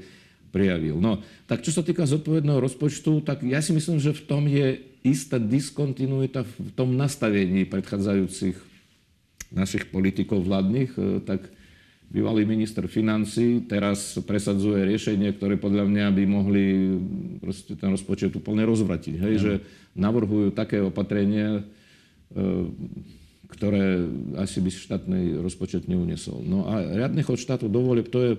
prijavil. 0.53 1.01
No, 1.01 1.25
tak 1.49 1.65
čo 1.65 1.73
sa 1.73 1.81
týka 1.81 2.05
zodpovedného 2.05 2.61
rozpočtu, 2.61 3.25
tak 3.25 3.41
ja 3.45 3.65
si 3.65 3.73
myslím, 3.73 3.97
že 3.97 4.13
v 4.13 4.23
tom 4.29 4.45
je 4.45 4.81
istá 5.01 5.41
diskontinuita 5.41 6.45
v 6.45 6.71
tom 6.77 6.93
nastavení 6.93 7.65
predchádzajúcich 7.65 8.57
našich 9.53 9.89
politikov 9.89 10.45
vládnych, 10.45 10.93
e, 10.97 11.01
tak 11.25 11.49
bývalý 12.09 12.49
minister 12.49 12.89
financí 12.89 13.69
teraz 13.69 14.17
presadzuje 14.25 14.85
riešenie, 14.89 15.37
ktoré 15.37 15.61
podľa 15.61 15.85
mňa 15.89 16.07
by 16.13 16.25
mohli 16.25 16.65
ten 17.77 17.91
rozpočet 17.93 18.33
úplne 18.37 18.65
rozvratiť. 18.65 19.15
Hej? 19.21 19.35
Ja. 19.37 19.43
Že 19.45 19.53
navrhujú 19.97 20.49
také 20.53 20.81
opatrenie, 20.81 21.65
e, 22.33 22.43
ktoré 23.49 24.05
asi 24.37 24.61
by 24.61 24.71
štátny 24.71 25.21
rozpočet 25.41 25.89
neuniesol. 25.89 26.45
No 26.45 26.69
a 26.69 26.85
riadny 26.85 27.25
chod 27.25 27.41
štátu 27.41 27.67
do 27.73 27.81
to 28.05 28.19
je, 28.21 28.33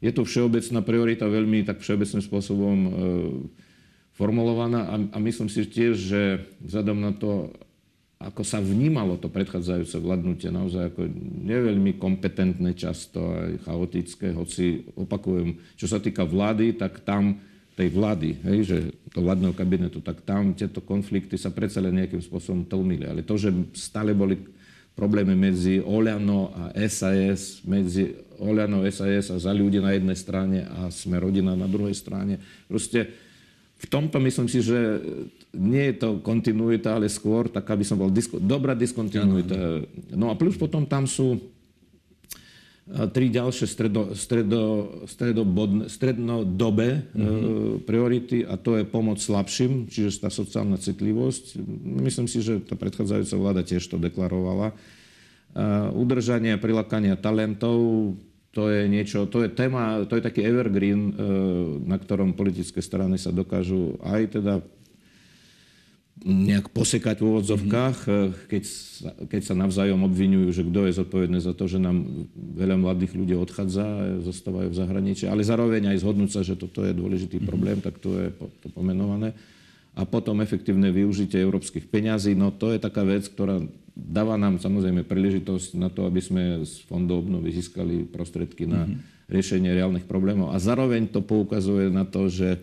je 0.00 0.10
to 0.12 0.24
všeobecná 0.24 0.80
priorita, 0.80 1.28
veľmi 1.28 1.64
tak 1.68 1.84
všeobecným 1.84 2.24
spôsobom 2.24 2.76
e, 2.76 2.90
formulovaná 4.16 4.88
a, 4.88 4.96
a 4.96 5.18
myslím 5.20 5.52
si 5.52 5.68
tiež, 5.68 5.94
že 5.96 6.22
vzhľadom 6.64 6.98
na 7.04 7.12
to, 7.12 7.52
ako 8.16 8.42
sa 8.48 8.64
vnímalo 8.64 9.20
to 9.20 9.28
predchádzajúce 9.28 10.00
vládnutie, 10.00 10.48
naozaj 10.48 10.88
ako 10.88 11.04
neveľmi 11.44 12.00
kompetentné, 12.00 12.72
často 12.72 13.36
aj 13.36 13.68
chaotické, 13.68 14.32
hoci 14.32 14.88
opakujem, 14.96 15.60
čo 15.76 15.84
sa 15.84 16.00
týka 16.00 16.24
vlády, 16.24 16.80
tak 16.80 17.04
tam 17.04 17.44
tej 17.76 17.92
vlády, 17.92 18.40
hej, 18.40 18.58
že 18.64 18.78
to 19.12 19.20
vládneho 19.20 19.52
kabinetu, 19.52 20.00
tak 20.00 20.24
tam 20.24 20.56
tieto 20.56 20.80
konflikty 20.80 21.36
sa 21.36 21.52
predsa 21.52 21.84
len 21.84 22.00
nejakým 22.00 22.24
spôsobom 22.24 22.64
tlmili. 22.64 23.04
Ale 23.04 23.20
to, 23.20 23.36
že 23.36 23.52
stále 23.76 24.16
boli 24.16 24.40
problémy 24.96 25.36
medzi 25.36 25.84
Oľano 25.84 26.56
a 26.56 26.62
SAS, 26.88 27.60
medzi 27.68 28.16
Oľano, 28.40 28.80
SAS 28.88 29.28
a 29.28 29.36
za 29.36 29.52
ľudí 29.52 29.76
na 29.76 29.92
jednej 29.92 30.16
strane 30.16 30.64
a 30.64 30.88
sme 30.88 31.20
rodina 31.20 31.52
na 31.52 31.68
druhej 31.68 31.92
strane, 31.92 32.40
proste 32.64 33.12
v 33.76 33.86
tomto 33.92 34.16
myslím 34.24 34.48
si, 34.48 34.64
že 34.64 35.04
nie 35.52 35.92
je 35.92 36.00
to 36.00 36.24
kontinuita, 36.24 36.96
ale 36.96 37.12
skôr 37.12 37.52
taká 37.52 37.76
by 37.76 37.84
som 37.84 38.00
bol 38.00 38.08
disko, 38.08 38.40
dobrá 38.40 38.72
diskontinuita. 38.72 39.84
No 40.16 40.32
a 40.32 40.34
plus 40.36 40.56
potom 40.56 40.88
tam 40.88 41.04
sú 41.04 41.36
tri 42.86 43.34
ďalšie 43.34 43.66
stredo, 43.66 44.14
stredo, 44.14 44.62
stredobodne, 45.10 45.90
strednodobé 45.90 47.02
mm-hmm. 47.10 47.82
priority 47.82 48.46
a 48.46 48.54
to 48.54 48.78
je 48.78 48.86
pomoc 48.86 49.18
slabším, 49.18 49.90
čiže 49.90 50.22
tá 50.22 50.30
sociálna 50.30 50.78
citlivosť. 50.78 51.58
Myslím 51.82 52.30
si, 52.30 52.38
že 52.38 52.62
tá 52.62 52.78
predchádzajúca 52.78 53.36
vláda 53.42 53.66
tiež 53.66 53.82
to 53.90 53.98
deklarovala. 53.98 54.70
Udržanie 55.98 56.54
a 56.54 56.62
prilákanie 56.62 57.18
talentov, 57.18 58.14
to 58.54 58.72
je 58.72 58.88
niečo, 58.88 59.26
to 59.28 59.44
je 59.44 59.52
téma, 59.52 60.08
to 60.08 60.16
je 60.16 60.24
taký 60.24 60.40
evergreen, 60.40 61.12
e, 61.12 61.14
na 61.84 62.00
ktorom 62.00 62.32
politické 62.32 62.80
strany 62.80 63.20
sa 63.20 63.28
dokážu 63.28 64.00
aj 64.00 64.40
teda 64.40 64.64
nejak 66.24 66.72
posekať 66.72 67.20
v 67.20 67.28
úvodzovkách, 67.28 67.98
mm-hmm. 68.08 68.48
keď, 68.48 68.62
sa, 68.64 69.10
keď 69.28 69.40
sa 69.52 69.54
navzájom 69.54 70.00
obvinujú, 70.08 70.48
že 70.48 70.64
kto 70.64 70.88
je 70.88 70.96
zodpovedný 70.96 71.38
za 71.44 71.52
to, 71.52 71.68
že 71.68 71.76
nám 71.76 72.26
veľa 72.34 72.80
mladých 72.80 73.12
ľudí 73.12 73.36
odchádza 73.36 73.84
a 73.84 74.24
zostávajú 74.24 74.72
v 74.72 74.78
zahraničí, 74.80 75.28
ale 75.28 75.44
zároveň 75.44 75.92
aj 75.92 76.00
zhodnúť 76.00 76.30
sa, 76.32 76.40
že 76.40 76.56
toto 76.56 76.88
je 76.88 76.96
dôležitý 76.96 77.36
mm-hmm. 77.36 77.50
problém, 77.50 77.78
tak 77.84 78.00
to 78.00 78.16
je 78.16 78.32
to 78.64 78.68
pomenované. 78.72 79.36
A 79.96 80.04
potom 80.04 80.40
efektívne 80.44 80.92
využitie 80.92 81.40
európskych 81.40 81.88
peňazí, 81.88 82.36
no 82.36 82.52
to 82.52 82.72
je 82.72 82.80
taká 82.80 83.04
vec, 83.04 83.28
ktorá 83.28 83.60
dáva 83.96 84.36
nám 84.36 84.60
samozrejme 84.60 85.08
príležitosť 85.08 85.80
na 85.80 85.88
to, 85.88 86.04
aby 86.04 86.20
sme 86.20 86.42
z 86.68 86.84
fondov 86.84 87.24
obnovy 87.24 87.52
získali 87.52 88.04
prostriedky 88.08 88.68
na 88.68 88.84
mm-hmm. 88.84 89.28
riešenie 89.32 89.72
reálnych 89.72 90.04
problémov. 90.08 90.52
A 90.52 90.60
zároveň 90.60 91.08
to 91.08 91.24
poukazuje 91.24 91.88
na 91.88 92.04
to, 92.04 92.28
že 92.28 92.60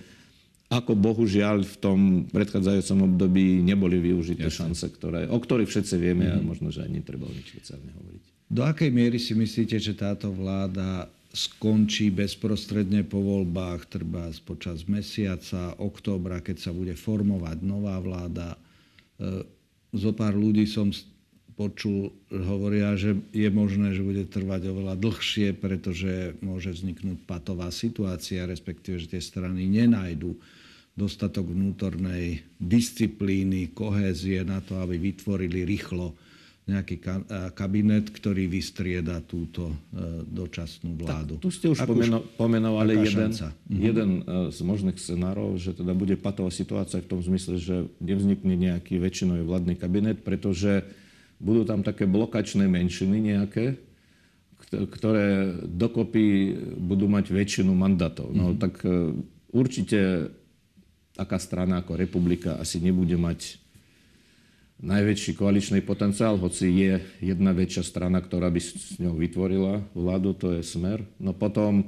ako 0.73 0.97
bohužiaľ 0.97 1.61
v 1.61 1.75
tom 1.77 1.99
predchádzajúcom 2.33 3.13
období 3.13 3.61
neboli 3.61 4.01
využité 4.01 4.49
Jasne. 4.49 4.73
šance, 4.73 4.85
ktoré, 4.89 5.29
o 5.29 5.37
ktorých 5.37 5.69
všetci 5.69 5.95
vieme 6.01 6.25
mm. 6.25 6.33
a 6.33 6.37
mhm. 6.41 6.45
možno, 6.45 6.67
že 6.73 6.81
ani 6.81 6.99
netreba 6.99 7.29
o 7.29 7.33
nich 7.33 7.45
špeciálne 7.45 7.93
hovoriť. 7.93 8.23
Do 8.53 8.61
akej 8.65 8.89
miery 8.93 9.17
si 9.17 9.33
myslíte, 9.33 9.77
že 9.81 9.93
táto 9.97 10.29
vláda 10.29 11.09
skončí 11.33 12.13
bezprostredne 12.13 13.01
po 13.01 13.17
voľbách, 13.17 13.89
treba 13.89 14.29
počas 14.45 14.85
mesiaca, 14.85 15.73
októbra, 15.81 16.45
keď 16.45 16.69
sa 16.69 16.71
bude 16.75 16.93
formovať 16.93 17.57
nová 17.65 17.97
vláda? 17.97 18.53
E, 18.53 19.41
zo 19.97 20.13
pár 20.13 20.37
ľudí 20.37 20.69
som 20.69 20.93
počul, 21.53 22.13
hovoria, 22.29 22.97
že 22.97 23.17
je 23.33 23.49
možné, 23.49 23.93
že 23.93 24.05
bude 24.05 24.25
trvať 24.25 24.69
oveľa 24.73 24.97
dlhšie, 24.97 25.57
pretože 25.57 26.37
môže 26.41 26.73
vzniknúť 26.73 27.25
patová 27.29 27.69
situácia, 27.69 28.49
respektíve, 28.49 28.97
že 29.01 29.17
tie 29.17 29.21
strany 29.21 29.69
nenajdu 29.69 30.37
dostatok 30.93 31.49
vnútornej 31.49 32.45
disciplíny, 32.61 33.73
kohézie 33.73 34.45
na 34.45 34.61
to, 34.61 34.77
aby 34.77 35.01
vytvorili 35.01 35.65
rýchlo 35.65 36.13
nejaký 36.63 36.95
kabinet, 37.59 38.07
ktorý 38.07 38.47
vystrieda 38.47 39.19
túto 39.19 39.67
e, 39.67 39.75
dočasnú 40.23 40.95
vládu. 40.95 41.35
Tak, 41.35 41.43
tu 41.43 41.51
ste 41.51 41.67
už 41.67 41.83
pomeno, 41.83 42.23
pomenovali 42.39 43.03
jeden, 43.03 43.35
mhm. 43.35 43.81
jeden 43.83 44.09
e, 44.23 44.47
z 44.47 44.59
možných 44.63 44.95
scenárov, 44.95 45.59
že 45.59 45.75
teda 45.75 45.91
bude 45.91 46.15
patová 46.15 46.47
situácia 46.55 47.03
v 47.03 47.09
tom 47.11 47.19
zmysle, 47.19 47.59
že 47.59 47.91
nevznikne 47.99 48.55
nejaký 48.55 48.95
väčšinový 48.95 49.43
vládny 49.43 49.75
kabinet, 49.75 50.23
pretože 50.23 50.87
budú 51.43 51.67
tam 51.67 51.83
také 51.83 52.07
blokačné 52.07 52.63
menšiny 52.71 53.35
nejaké, 53.35 53.75
ktoré 54.71 55.59
dokopy 55.67 56.55
budú 56.79 57.11
mať 57.11 57.27
väčšinu 57.27 57.75
mandátov. 57.75 58.31
No 58.31 58.55
mm-hmm. 58.55 58.61
tak 58.63 58.79
e, 58.87 59.19
určite 59.51 60.31
taká 61.13 61.37
strana 61.37 61.81
ako 61.81 61.97
republika 61.97 62.57
asi 62.57 62.81
nebude 62.81 63.13
mať 63.17 63.61
najväčší 64.83 65.39
koaličný 65.39 65.79
potenciál, 65.85 66.35
hoci 66.35 66.67
je 66.67 66.93
jedna 67.23 67.55
väčšia 67.55 67.87
strana, 67.87 68.19
ktorá 68.19 68.51
by 68.51 68.59
s 68.59 68.99
ňou 68.99 69.15
vytvorila 69.15 69.79
vládu, 69.95 70.35
to 70.35 70.51
je 70.59 70.61
Smer. 70.65 71.05
No 71.21 71.31
potom 71.31 71.81
e, 71.81 71.85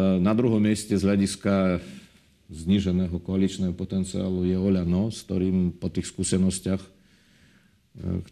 na 0.00 0.32
druhom 0.32 0.62
mieste 0.62 0.96
z 0.96 1.04
hľadiska 1.04 1.84
zniženého 2.48 3.18
koaličného 3.20 3.74
potenciálu 3.74 4.48
je 4.48 4.56
Oľano, 4.56 5.12
s 5.12 5.26
ktorým 5.26 5.76
po 5.76 5.92
tých 5.92 6.08
skúsenostiach, 6.08 6.80
e, 6.80 6.88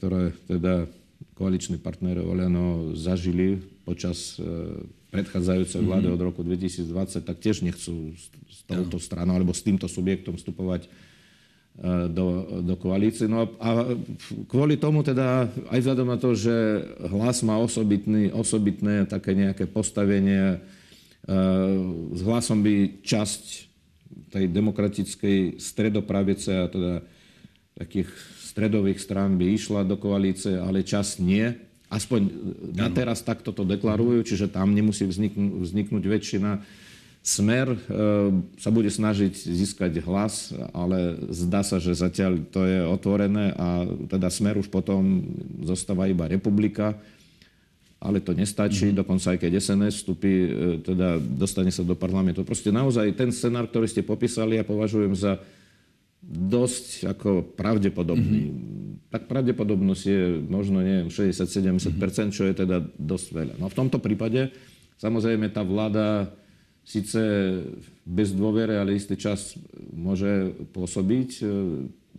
ktoré 0.01 0.33
teda 0.49 0.89
koaliční 1.37 1.77
partnery 1.77 2.25
Oľano 2.25 2.97
zažili 2.97 3.61
počas 3.85 4.41
e, 4.41 4.49
predchádzajúcej 5.15 5.79
mhm. 5.79 5.87
vlády 5.87 6.09
od 6.11 6.21
roku 6.21 6.43
2020, 6.43 7.23
tak 7.23 7.37
tiež 7.39 7.63
nechcú 7.63 8.11
s 8.51 8.67
touto 8.67 8.99
stranou 8.99 9.39
alebo 9.39 9.55
s 9.55 9.63
týmto 9.63 9.87
subjektom 9.87 10.35
vstupovať 10.35 10.85
e, 10.85 10.89
do, 12.11 12.27
do 12.67 12.75
koalície. 12.75 13.31
No 13.31 13.47
a, 13.47 13.47
a 13.63 13.71
kvôli 14.51 14.75
tomu 14.75 15.07
teda, 15.07 15.47
aj 15.71 15.79
vzhľadom 15.79 16.09
na 16.11 16.19
to, 16.19 16.35
že 16.35 16.55
hlas 17.15 17.47
má 17.47 17.63
osobitný, 17.63 18.35
osobitné 18.35 19.07
také 19.07 19.39
nejaké 19.39 19.71
postavenie, 19.71 20.59
e, 21.23 21.39
s 22.11 22.21
hlasom 22.27 22.59
by 22.67 22.99
časť 23.07 23.71
tej 24.35 24.51
demokratickej 24.51 25.63
stredopravice 25.63 26.51
a 26.51 26.67
teda 26.67 26.95
takých 27.79 28.11
stredových 28.55 29.03
strán 29.03 29.35
by 29.35 29.47
išla 29.55 29.87
do 29.87 29.99
koalície, 29.99 30.59
ale 30.59 30.87
časť 30.87 31.23
nie 31.23 31.74
Aspoň 31.95 32.21
na 32.75 32.91
teraz 32.91 33.23
takto 33.23 33.55
to 33.55 33.63
deklarujú, 33.63 34.27
čiže 34.27 34.51
tam 34.51 34.75
nemusí 34.75 35.07
vzniknúť, 35.07 35.63
vzniknúť 35.63 36.05
väčšina. 36.11 36.59
Smer 37.25 37.71
e, 37.71 37.79
sa 38.59 38.69
bude 38.75 38.91
snažiť 38.91 39.33
získať 39.33 40.03
hlas, 40.03 40.53
ale 40.75 41.17
zdá 41.31 41.63
sa, 41.63 41.79
že 41.79 41.95
zatiaľ 41.97 42.51
to 42.51 42.67
je 42.67 42.83
otvorené 42.85 43.55
a 43.57 43.89
teda 44.11 44.29
Smer 44.29 44.61
už 44.61 44.69
potom 44.69 45.25
zostáva 45.65 46.11
iba 46.11 46.29
republika, 46.29 46.99
ale 47.97 48.21
to 48.21 48.37
nestačí, 48.37 48.93
mm-hmm. 48.93 49.01
dokonca 49.01 49.27
aj 49.33 49.39
keď 49.41 49.53
SNS 49.57 50.05
vstupí, 50.05 50.33
e, 50.35 50.51
teda 50.85 51.17
dostane 51.17 51.73
sa 51.73 51.81
do 51.81 51.97
parlamentu. 51.97 52.45
Proste 52.45 52.69
naozaj 52.75 53.17
ten 53.17 53.33
scenár, 53.33 53.71
ktorý 53.73 53.89
ste 53.89 54.05
popísali, 54.05 54.61
ja 54.61 54.67
považujem 54.67 55.15
za 55.17 55.41
dosť 56.25 57.13
ako 57.13 57.55
pravdepodobný. 57.55 58.43
Mm-hmm. 58.49 59.13
Tak 59.13 59.29
pravdepodobnosť 59.29 60.03
je 60.09 60.23
možno, 60.49 60.81
neviem, 60.81 61.13
60-70%, 61.13 61.93
mm-hmm. 61.93 62.31
čo 62.33 62.43
je 62.49 62.55
teda 62.57 62.81
dosť 62.97 63.29
veľa. 63.31 63.55
No 63.61 63.69
v 63.69 63.77
tomto 63.77 64.01
prípade 64.01 64.51
samozrejme 64.97 65.53
tá 65.53 65.61
vláda 65.61 66.33
síce 66.85 67.21
bez 68.05 68.33
dôvere, 68.37 68.77
ale 68.77 68.97
istý 68.97 69.17
čas 69.17 69.57
môže 69.93 70.53
pôsobiť. 70.77 71.45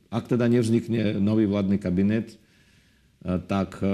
Ak 0.10 0.26
teda 0.26 0.50
nevznikne 0.50 1.22
nový 1.22 1.46
vládny 1.46 1.78
kabinet, 1.78 2.34
tak 3.26 3.82
e, 3.82 3.90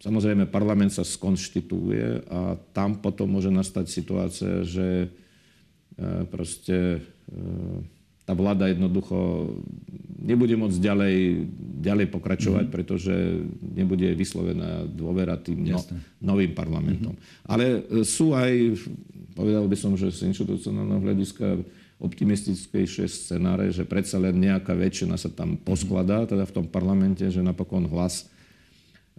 samozrejme 0.00 0.48
parlament 0.48 0.96
sa 0.96 1.04
skonštituje 1.04 2.28
a 2.32 2.56
tam 2.72 2.96
potom 3.04 3.36
môže 3.36 3.52
nastať 3.52 3.86
situácia, 3.88 4.64
že 4.64 4.88
e, 5.04 5.08
proste 6.32 6.76
e, 6.96 7.00
tá 8.28 8.36
vláda 8.36 8.68
jednoducho 8.68 9.48
nebude 10.20 10.52
môcť 10.52 10.76
ďalej, 10.76 11.16
ďalej 11.80 12.06
pokračovať, 12.12 12.68
mm-hmm. 12.68 12.76
pretože 12.76 13.14
nebude 13.72 14.12
vyslovená 14.12 14.84
dôvera 14.84 15.40
tým 15.40 15.64
no, 15.64 15.80
novým 16.20 16.52
parlamentom. 16.52 17.16
Mm-hmm. 17.16 17.48
Ale 17.48 17.64
e, 17.64 18.04
sú 18.04 18.36
aj, 18.36 18.76
povedal 19.32 19.64
by 19.64 19.76
som, 19.80 19.96
že 19.96 20.12
z 20.12 20.28
inštitucionálneho 20.28 21.00
hľadiska 21.00 21.64
optimistickejšie 21.98 23.08
scenáre, 23.08 23.72
že 23.72 23.88
predsa 23.88 24.20
len 24.20 24.36
nejaká 24.36 24.76
väčšina 24.76 25.16
sa 25.16 25.32
tam 25.32 25.56
mhm. 25.56 25.64
poskladá, 25.64 26.28
teda 26.28 26.44
v 26.44 26.52
tom 26.52 26.66
parlamente, 26.68 27.24
že 27.24 27.40
napokon 27.40 27.88
hlas 27.88 28.28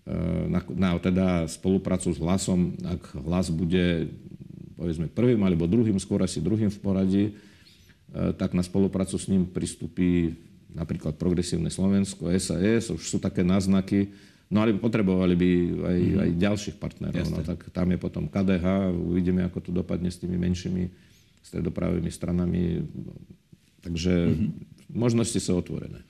e, 0.06 0.13
na, 0.54 0.62
na 0.78 0.89
teda 1.02 1.50
spoluprácu 1.50 2.13
s 2.13 2.22
hlasom, 2.22 2.78
ak 2.86 3.26
hlas 3.26 3.50
bude 3.50 4.13
povedzme 4.78 5.10
prvým 5.12 5.41
alebo 5.43 5.65
druhým, 5.67 5.98
skôr 5.98 6.22
asi 6.24 6.39
druhým 6.39 6.72
v 6.72 6.80
poradí, 6.80 7.24
tak 8.12 8.58
na 8.58 8.65
spoluprácu 8.65 9.15
s 9.17 9.30
ním 9.30 9.45
pristúpi 9.45 10.34
napríklad 10.74 11.17
Progresívne 11.17 11.74
Slovensko, 11.74 12.30
SAS, 12.38 12.93
už 12.93 13.02
sú 13.02 13.17
také 13.17 13.41
náznaky, 13.41 14.13
no 14.54 14.62
ale 14.62 14.78
potrebovali 14.78 15.34
by 15.34 15.50
aj, 15.50 15.98
mm-hmm. 15.98 16.22
aj 16.22 16.30
ďalších 16.38 16.78
partnerov. 16.78 17.26
No, 17.30 17.41
tak 17.41 17.69
tam 17.74 17.89
je 17.89 17.98
potom 17.98 18.30
KDH, 18.30 18.93
uvidíme, 18.93 19.45
ako 19.45 19.60
to 19.65 19.72
dopadne 19.74 20.10
s 20.13 20.22
tými 20.22 20.38
menšími 20.38 20.84
stredopravými 21.45 22.12
stranami. 22.13 22.86
Takže 23.82 24.13
mm-hmm. 24.13 24.50
možnosti 24.93 25.39
sú 25.41 25.58
otvorené. 25.58 26.06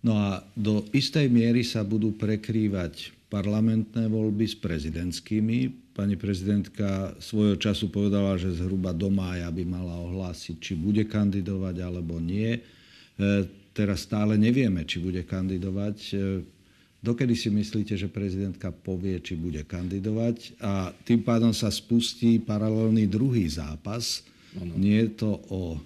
No 0.00 0.16
a 0.16 0.40
do 0.56 0.86
istej 0.96 1.28
miery 1.28 1.60
sa 1.66 1.84
budú 1.84 2.14
prekrývať 2.16 3.12
parlamentné 3.28 4.08
voľby 4.08 4.46
s 4.48 4.56
prezidentskými. 4.56 5.79
Pani 5.90 6.14
prezidentka 6.14 7.18
svojho 7.18 7.58
času 7.58 7.90
povedala, 7.90 8.38
že 8.38 8.54
zhruba 8.54 8.94
do 8.94 9.10
mája 9.10 9.50
by 9.50 9.64
mala 9.66 9.98
ohlásiť, 10.06 10.56
či 10.62 10.72
bude 10.78 11.02
kandidovať 11.02 11.76
alebo 11.82 12.22
nie. 12.22 12.56
E, 12.56 12.60
teraz 13.74 14.06
stále 14.06 14.38
nevieme, 14.38 14.86
či 14.86 15.02
bude 15.02 15.26
kandidovať. 15.26 15.96
E, 16.10 16.14
dokedy 17.02 17.34
si 17.34 17.50
myslíte, 17.50 17.98
že 17.98 18.06
prezidentka 18.06 18.70
povie, 18.70 19.18
či 19.18 19.34
bude 19.34 19.66
kandidovať 19.66 20.62
a 20.62 20.94
tým 21.02 21.26
pádom 21.26 21.50
sa 21.50 21.74
spustí 21.74 22.38
paralelný 22.38 23.10
druhý 23.10 23.50
zápas. 23.50 24.22
Ano. 24.54 24.78
Nie 24.78 25.10
je 25.10 25.10
to 25.18 25.30
o 25.50 25.74
e, 25.74 25.78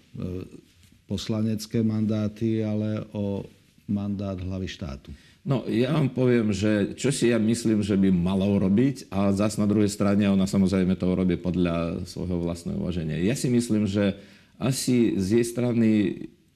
poslanecké 1.08 1.80
mandáty, 1.80 2.60
ale 2.60 3.08
o 3.16 3.44
mandát 3.88 4.36
hlavy 4.36 4.68
štátu. 4.68 5.12
No, 5.44 5.60
ja 5.68 5.92
vám 5.92 6.08
poviem, 6.08 6.56
že 6.56 6.96
čo 6.96 7.12
si 7.12 7.28
ja 7.28 7.36
myslím, 7.36 7.84
že 7.84 8.00
by 8.00 8.08
malo 8.08 8.48
urobiť, 8.56 9.12
a 9.12 9.28
zase 9.28 9.60
na 9.60 9.68
druhej 9.68 9.92
strane 9.92 10.24
ona 10.24 10.48
samozrejme 10.48 10.96
to 10.96 11.04
urobí 11.04 11.36
podľa 11.36 12.08
svojho 12.08 12.40
vlastného 12.40 12.80
uvaženia. 12.80 13.20
Ja 13.20 13.36
si 13.36 13.52
myslím, 13.52 13.84
že 13.84 14.16
asi 14.56 15.20
z 15.20 15.40
jej 15.40 15.44
strany 15.44 15.88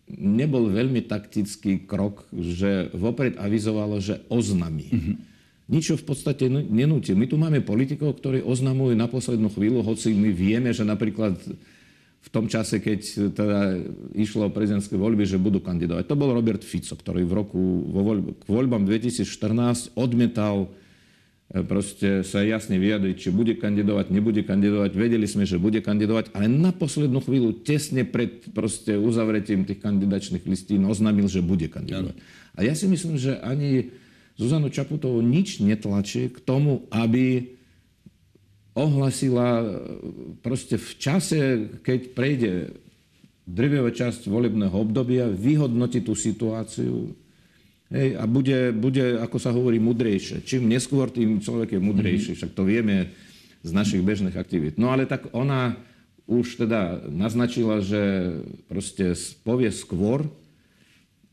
nebol 0.08 0.72
veľmi 0.72 1.04
taktický 1.04 1.84
krok, 1.84 2.24
že 2.32 2.88
vopred 2.96 3.36
avizovalo, 3.36 4.00
že 4.00 4.24
oznamí. 4.32 4.88
Mm-hmm. 4.88 5.16
Ničo 5.68 6.00
v 6.00 6.04
podstate 6.08 6.48
nenúti. 6.48 7.12
My 7.12 7.28
tu 7.28 7.36
máme 7.36 7.60
politikov, 7.60 8.16
ktorí 8.16 8.40
oznamujú 8.40 8.96
na 8.96 9.04
poslednú 9.04 9.52
chvíľu, 9.52 9.84
hoci 9.84 10.16
my 10.16 10.32
vieme, 10.32 10.72
že 10.72 10.80
napríklad 10.88 11.36
v 12.18 12.28
tom 12.34 12.50
čase, 12.50 12.82
keď 12.82 13.30
teda 13.32 13.78
išlo 14.12 14.50
o 14.50 14.54
prezidentské 14.54 14.98
voľby, 14.98 15.24
že 15.24 15.38
budú 15.40 15.62
kandidovať. 15.62 16.04
To 16.10 16.18
bol 16.18 16.34
Robert 16.34 16.60
Fico, 16.66 16.98
ktorý 16.98 17.22
v 17.24 17.32
roku 17.32 17.60
vo 17.88 18.02
voľb, 18.04 18.42
k 18.42 18.44
voľbám 18.50 18.84
2014 18.84 19.94
odmetal 19.94 20.66
e, 20.66 21.62
proste 21.62 22.26
sa 22.26 22.42
jasne 22.44 22.76
vyjadriť, 22.76 23.16
či 23.16 23.28
bude 23.30 23.54
kandidovať, 23.56 24.10
nebude 24.10 24.42
kandidovať. 24.44 24.92
Vedeli 24.98 25.24
sme, 25.30 25.46
že 25.46 25.62
bude 25.62 25.78
kandidovať, 25.78 26.34
ale 26.34 26.50
na 26.50 26.74
poslednú 26.74 27.22
chvíľu, 27.22 27.64
tesne 27.64 28.02
pred 28.02 28.50
proste 28.50 28.98
uzavretím 28.98 29.64
tých 29.64 29.80
kandidačných 29.80 30.44
listín, 30.44 30.84
oznámil, 30.84 31.30
že 31.30 31.40
bude 31.40 31.70
kandidovať. 31.70 32.18
A 32.58 32.66
ja 32.66 32.74
si 32.74 32.90
myslím, 32.90 33.14
že 33.16 33.38
ani 33.40 33.94
Zuzanu 34.38 34.70
Čaputovú 34.70 35.18
nič 35.18 35.58
netlačí 35.58 36.30
k 36.30 36.38
tomu, 36.42 36.86
aby 36.94 37.57
ohlasila 38.78 39.48
e, 39.58 39.66
proste 40.38 40.78
v 40.78 40.90
čase, 40.94 41.40
keď 41.82 42.00
prejde 42.14 42.52
drvivá 43.48 43.90
časť 43.90 44.28
volebného 44.28 44.76
obdobia, 44.76 45.26
vyhodnotí 45.26 46.04
tú 46.04 46.12
situáciu 46.12 47.16
hej, 47.90 48.14
a 48.20 48.28
bude, 48.28 48.76
bude, 48.76 49.18
ako 49.18 49.38
sa 49.40 49.50
hovorí, 49.50 49.80
mudrejšie. 49.80 50.44
Čím 50.44 50.68
neskôr, 50.68 51.08
tým 51.08 51.40
človek 51.40 51.76
je 51.76 51.80
mudrejší. 51.80 52.32
Však 52.36 52.52
to 52.52 52.68
vieme 52.68 53.10
z 53.64 53.70
našich 53.72 54.04
bežných 54.04 54.36
aktivít. 54.36 54.76
No 54.76 54.92
ale 54.92 55.08
tak 55.08 55.32
ona 55.32 55.74
už 56.28 56.68
teda 56.68 57.08
naznačila, 57.08 57.80
že 57.80 58.36
proste 58.68 59.16
povie 59.42 59.72
skôr. 59.72 60.28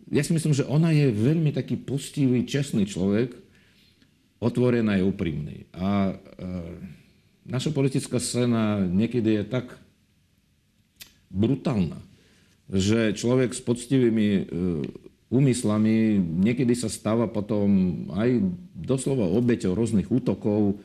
Ja 0.07 0.23
si 0.23 0.31
myslím, 0.31 0.55
že 0.55 0.63
ona 0.63 0.95
je 0.95 1.11
veľmi 1.11 1.51
taký 1.51 1.75
postivý, 1.75 2.47
čestný 2.47 2.87
človek, 2.87 3.35
otvorený 4.39 5.03
a 5.03 5.07
úprimný. 5.07 5.67
A 5.75 6.13
e, 6.13 6.45
naša 7.45 7.69
politická 7.71 8.17
scéna 8.17 8.81
niekedy 8.83 9.41
je 9.41 9.43
tak 9.45 9.77
brutálna, 11.29 12.01
že 12.69 13.13
človek 13.13 13.53
s 13.53 13.61
poctivými 13.61 14.27
e, 14.27 14.41
úmyslami 15.29 16.17
niekedy 16.17 16.73
sa 16.73 16.89
stáva 16.89 17.29
potom 17.29 18.05
aj 18.13 18.41
doslova 18.73 19.29
obeťou 19.29 19.77
rôznych 19.77 20.09
útokov, 20.09 20.81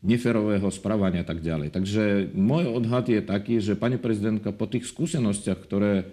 neferového 0.00 0.64
správania 0.72 1.20
a 1.20 1.28
tak 1.28 1.44
ďalej. 1.44 1.76
Takže 1.76 2.32
môj 2.32 2.72
odhad 2.72 3.04
je 3.12 3.20
taký, 3.20 3.60
že 3.60 3.76
pani 3.76 4.00
prezidentka 4.00 4.48
po 4.48 4.64
tých 4.64 4.88
skúsenostiach, 4.88 5.60
ktoré 5.60 6.08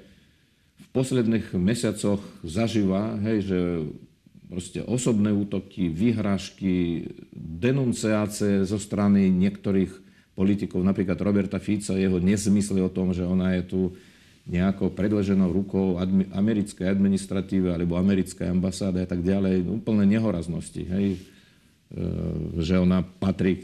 v 0.78 0.88
posledných 0.92 1.56
mesiacoch 1.56 2.20
zažíva, 2.44 3.16
hej, 3.24 3.48
že 3.48 3.60
proste 4.48 4.80
osobné 4.84 5.36
útoky, 5.36 5.92
vyhrážky, 5.92 7.04
denunciácie 7.36 8.64
zo 8.64 8.80
strany 8.80 9.28
niektorých 9.28 9.92
politikov, 10.38 10.86
napríklad 10.86 11.20
Roberta 11.20 11.60
Fica, 11.60 11.98
jeho 11.98 12.22
nezmysly 12.22 12.80
o 12.80 12.92
tom, 12.92 13.12
že 13.12 13.28
ona 13.28 13.58
je 13.60 13.64
tu 13.68 13.82
nejako 14.48 14.96
predleženou 14.96 15.52
rukou 15.52 16.00
americkej 16.32 16.88
administratíve 16.88 17.68
alebo 17.68 18.00
americkej 18.00 18.48
ambasády 18.48 19.04
a 19.04 19.08
tak 19.10 19.20
ďalej, 19.20 19.68
úplne 19.68 20.08
nehoraznosti. 20.08 20.88
Hej? 20.88 21.20
E, 21.88 22.00
že 22.64 22.80
ona 22.80 23.04
patrí 23.04 23.60
k 23.60 23.64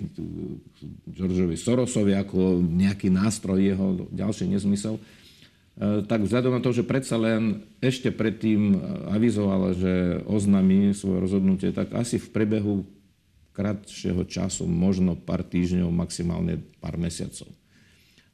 Georgeovi 1.07 1.55
Sorosovi 1.55 2.19
ako 2.19 2.59
nejaký 2.59 3.07
nástroj 3.07 3.59
jeho 3.63 3.87
ďalší 4.11 4.51
nezmysel. 4.51 4.99
E, 5.73 6.05
tak 6.05 6.21
vzhľadom 6.21 6.53
na 6.57 6.61
to, 6.61 6.69
že 6.69 6.85
predsa 6.85 7.17
len 7.17 7.65
ešte 7.81 8.13
predtým 8.13 8.77
avizovala, 9.09 9.73
že 9.73 10.21
oznámi 10.29 10.93
svoje 10.93 11.17
rozhodnutie, 11.25 11.69
tak 11.73 11.93
asi 11.97 12.21
v 12.21 12.29
prebehu 12.29 12.75
kratšieho 13.53 14.25
času, 14.25 14.65
možno 14.65 15.13
pár 15.13 15.45
týždňov, 15.45 15.89
maximálne 15.93 16.61
pár 16.81 16.97
mesiacov. 16.97 17.49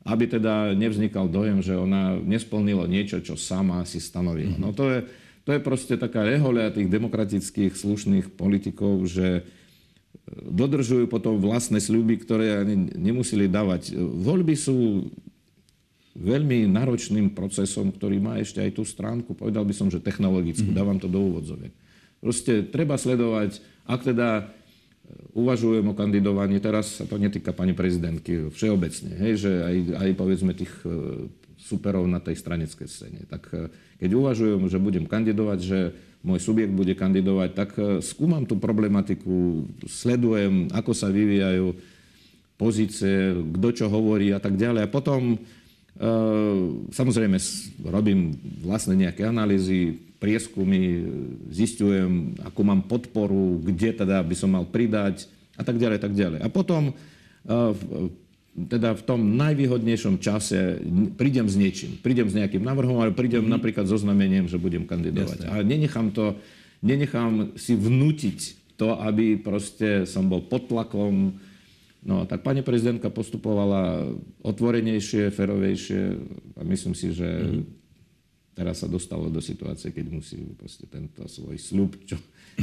Aby 0.07 0.31
teda 0.31 0.71
nevznikal 0.79 1.27
dojem, 1.27 1.59
že 1.59 1.75
ona 1.75 2.15
nesplnila 2.15 2.87
niečo, 2.87 3.19
čo 3.19 3.35
sama 3.35 3.83
si 3.83 3.99
stanovila. 3.99 4.55
Mm-hmm. 4.55 4.63
No 4.63 4.71
to 4.71 4.87
je, 4.87 4.99
to 5.43 5.51
je 5.51 5.59
proste 5.59 5.99
taká 5.99 6.23
reholia 6.23 6.71
tých 6.71 6.87
demokratických 6.87 7.75
slušných 7.75 8.31
politikov, 8.39 9.03
že 9.11 9.43
dodržujú 10.39 11.11
potom 11.11 11.37
vlastné 11.41 11.83
sľuby, 11.83 12.21
ktoré 12.21 12.63
ani 12.63 12.95
nemuseli 12.95 13.51
dávať. 13.51 13.97
Voľby 13.97 14.55
sú 14.55 15.09
veľmi 16.19 16.67
náročným 16.67 17.31
procesom, 17.31 17.95
ktorý 17.95 18.19
má 18.19 18.35
ešte 18.37 18.59
aj 18.59 18.75
tú 18.75 18.83
stránku, 18.83 19.31
povedal 19.31 19.63
by 19.63 19.71
som, 19.71 19.87
že 19.87 20.03
technologickú, 20.03 20.67
mm-hmm. 20.67 20.79
dávam 20.83 20.99
to 20.99 21.07
do 21.07 21.23
úvodzoviek. 21.23 21.71
Proste 22.19 22.67
treba 22.67 22.99
sledovať, 22.99 23.63
ak 23.87 24.03
teda 24.03 24.27
e, 24.35 24.43
uvažujem 25.39 25.87
o 25.87 25.95
kandidovaní, 25.95 26.59
teraz 26.59 26.99
sa 26.99 27.07
to 27.07 27.15
netýka 27.15 27.55
pani 27.55 27.71
prezidentky 27.71 28.51
všeobecne, 28.51 29.15
hej, 29.15 29.33
že 29.47 29.51
aj, 29.63 29.75
aj 29.95 30.09
povedzme 30.19 30.51
tých 30.51 30.73
e, 30.83 31.31
superov 31.55 32.03
na 32.11 32.19
tej 32.19 32.35
straneckej 32.35 32.87
scéne. 32.91 33.21
Tak 33.31 33.43
e, 33.55 33.71
keď 34.03 34.11
uvažujem, 34.19 34.59
že 34.67 34.83
budem 34.83 35.07
kandidovať, 35.07 35.59
že 35.63 35.79
môj 36.19 36.43
subjekt 36.43 36.75
bude 36.75 36.91
kandidovať, 36.99 37.49
tak 37.55 37.69
skúmam 38.03 38.43
tú 38.43 38.59
problematiku, 38.59 39.63
sledujem, 39.87 40.67
ako 40.75 40.91
sa 40.91 41.07
vyvíjajú 41.07 41.71
pozície, 42.59 43.31
kto 43.55 43.67
čo 43.71 43.85
hovorí 43.87 44.35
a 44.35 44.43
tak 44.43 44.59
ďalej. 44.59 44.83
A 44.83 44.91
potom 44.91 45.39
samozrejme, 46.95 47.35
robím 47.91 48.39
vlastne 48.63 48.95
nejaké 48.95 49.27
analýzy, 49.27 49.99
prieskumy, 50.19 51.03
zistujem, 51.51 52.39
akú 52.43 52.63
mám 52.63 52.83
podporu, 52.87 53.59
kde 53.63 54.03
teda 54.03 54.19
by 54.23 54.35
som 54.35 54.51
mal 54.55 54.67
pridať 54.67 55.27
a 55.59 55.63
tak 55.63 55.79
ďalej, 55.79 55.97
tak 55.99 56.13
ďalej. 56.15 56.39
A 56.43 56.47
potom 56.51 56.91
ehm, 57.47 58.11
teda 58.67 58.95
v 58.95 59.03
tom 59.07 59.39
najvýhodnejšom 59.39 60.19
čase 60.19 60.83
prídem 61.15 61.47
s 61.47 61.55
niečím. 61.55 61.95
Prídem 62.03 62.27
s 62.27 62.35
nejakým 62.35 62.59
návrhom, 62.59 62.99
ale 62.99 63.15
prídem 63.15 63.47
mm-hmm. 63.47 63.55
napríklad 63.55 63.85
so 63.87 63.95
znamením, 63.95 64.51
že 64.51 64.59
budem 64.59 64.83
kandidovať. 64.83 65.47
Jasne. 65.47 65.51
A 65.51 65.63
nenechám 65.63 66.11
to, 66.11 66.35
nenechám 66.83 67.55
si 67.55 67.79
vnútiť 67.79 68.39
to, 68.75 68.99
aby 68.99 69.39
proste 69.39 70.03
som 70.03 70.27
bol 70.27 70.43
pod 70.43 70.67
tlakom, 70.67 71.39
No 71.99 72.23
tak 72.23 72.47
pani 72.47 72.63
prezidentka 72.63 73.11
postupovala 73.11 74.07
otvorenejšie, 74.39 75.35
ferovejšie 75.35 76.01
a 76.55 76.61
myslím 76.63 76.95
si, 76.95 77.11
že 77.11 77.27
mm-hmm. 77.27 77.63
teraz 78.55 78.79
sa 78.79 78.87
dostalo 78.87 79.27
do 79.27 79.43
situácie, 79.43 79.91
keď 79.91 80.05
musí 80.07 80.39
proste 80.55 80.87
tento 80.87 81.27
svoj 81.27 81.59
sľub 81.59 81.99
čo, 82.07 82.15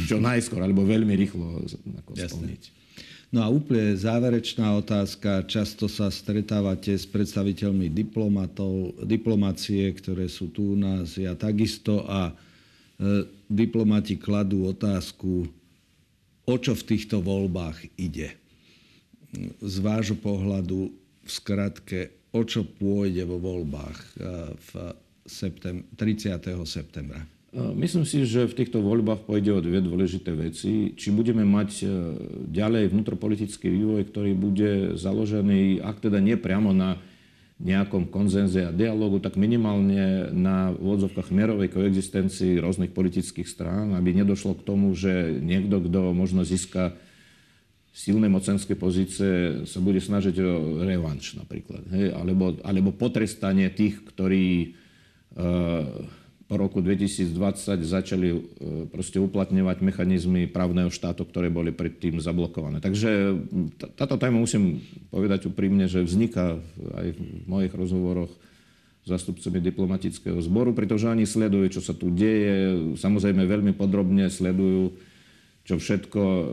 čo 0.09 0.17
najskôr, 0.17 0.65
alebo 0.65 0.89
veľmi 0.89 1.13
rýchlo 1.13 1.61
ako 2.01 2.17
splniť. 2.17 2.63
No 3.29 3.45
a 3.45 3.53
úplne 3.53 3.93
záverečná 3.93 4.73
otázka. 4.79 5.45
Často 5.45 5.91
sa 5.91 6.09
stretávate 6.09 6.97
s 6.97 7.05
predstaviteľmi 7.05 7.93
diplomatov, 7.93 8.97
diplomácie, 9.05 9.93
ktoré 9.93 10.31
sú 10.31 10.49
tu 10.49 10.73
u 10.73 10.77
nás, 10.79 11.19
ja 11.21 11.37
takisto 11.37 12.07
a 12.09 12.31
e, 12.31 13.29
diplomati 13.51 14.17
kladú 14.17 14.71
otázku, 14.71 15.45
o 16.47 16.55
čo 16.57 16.73
v 16.73 16.87
týchto 16.87 17.21
voľbách 17.21 17.85
ide 17.99 18.46
z 19.61 19.77
vášho 19.85 20.17
pohľadu 20.19 20.91
v 21.27 21.31
skratke, 21.31 22.15
o 22.33 22.43
čo 22.45 22.65
pôjde 22.65 23.27
vo 23.27 23.41
voľbách 23.41 23.99
eh, 24.17 24.53
v 24.55 24.71
septem- 25.27 25.85
30. 25.99 26.65
septembra? 26.67 27.25
Eh, 27.57 27.73
myslím 27.79 28.05
si, 28.05 28.29
že 28.29 28.45
v 28.45 28.57
týchto 28.57 28.85
voľbách 28.85 29.25
pôjde 29.25 29.51
o 29.57 29.65
dve 29.65 29.81
dôležité 29.81 30.37
veci. 30.37 30.93
Či 30.93 31.09
budeme 31.15 31.43
mať 31.49 31.71
eh, 31.83 31.89
ďalej 32.53 32.93
vnútropolitický 32.93 33.73
vývoj, 33.73 34.03
ktorý 34.13 34.33
bude 34.37 34.73
založený, 34.99 35.81
ak 35.81 36.05
teda 36.05 36.21
nie 36.21 36.37
priamo 36.37 36.77
na 36.77 37.01
nejakom 37.57 38.13
konzenze 38.13 38.69
a 38.69 38.75
dialogu, 38.75 39.17
tak 39.17 39.41
minimálne 39.41 40.29
na 40.29 40.77
úvodzovkách 40.77 41.33
mierovej 41.33 41.73
koexistencii 41.73 42.61
rôznych 42.61 42.93
politických 42.93 43.49
strán, 43.49 43.97
aby 43.97 44.13
nedošlo 44.13 44.61
k 44.61 44.67
tomu, 44.69 44.93
že 44.93 45.41
niekto, 45.41 45.81
kto 45.81 46.13
možno 46.13 46.45
získa 46.45 46.93
silné 47.97 48.29
mocenské 48.29 48.77
pozície 48.77 49.65
sa 49.65 49.81
bude 49.81 50.05
snažiť 50.05 50.37
o 50.45 50.85
revanš 50.85 51.41
napríklad. 51.41 51.81
Hej? 51.89 52.13
Alebo, 52.13 52.53
alebo 52.61 52.93
potrestanie 52.93 53.73
tých, 53.73 54.05
ktorí 54.05 54.47
e, 54.61 54.69
po 56.45 56.55
roku 56.61 56.85
2020 56.85 57.33
začali 57.81 58.29
e, 58.29 58.39
proste 58.93 59.17
uplatňovať 59.17 59.81
mechanizmy 59.81 60.45
právneho 60.45 60.93
štátu, 60.93 61.25
ktoré 61.25 61.49
boli 61.49 61.73
predtým 61.73 62.21
zablokované. 62.21 62.85
Takže 62.85 63.33
táto 63.97 64.21
téma 64.21 64.45
musím 64.45 64.85
povedať 65.09 65.49
úprimne, 65.49 65.89
že 65.89 66.05
vzniká 66.05 66.61
aj 67.01 67.17
v 67.17 67.21
mojich 67.49 67.73
rozhovoroch 67.73 68.29
zastupcami 69.09 69.63
diplomatického 69.63 70.37
zboru, 70.45 70.77
pretože 70.77 71.09
oni 71.09 71.25
sledujú, 71.25 71.81
čo 71.81 71.81
sa 71.81 71.97
tu 71.97 72.13
deje, 72.13 72.93
samozrejme 73.01 73.41
veľmi 73.49 73.73
podrobne 73.73 74.29
sledujú 74.29 74.93
čo 75.67 75.83
všetko 75.83 76.23
e, 76.23 76.45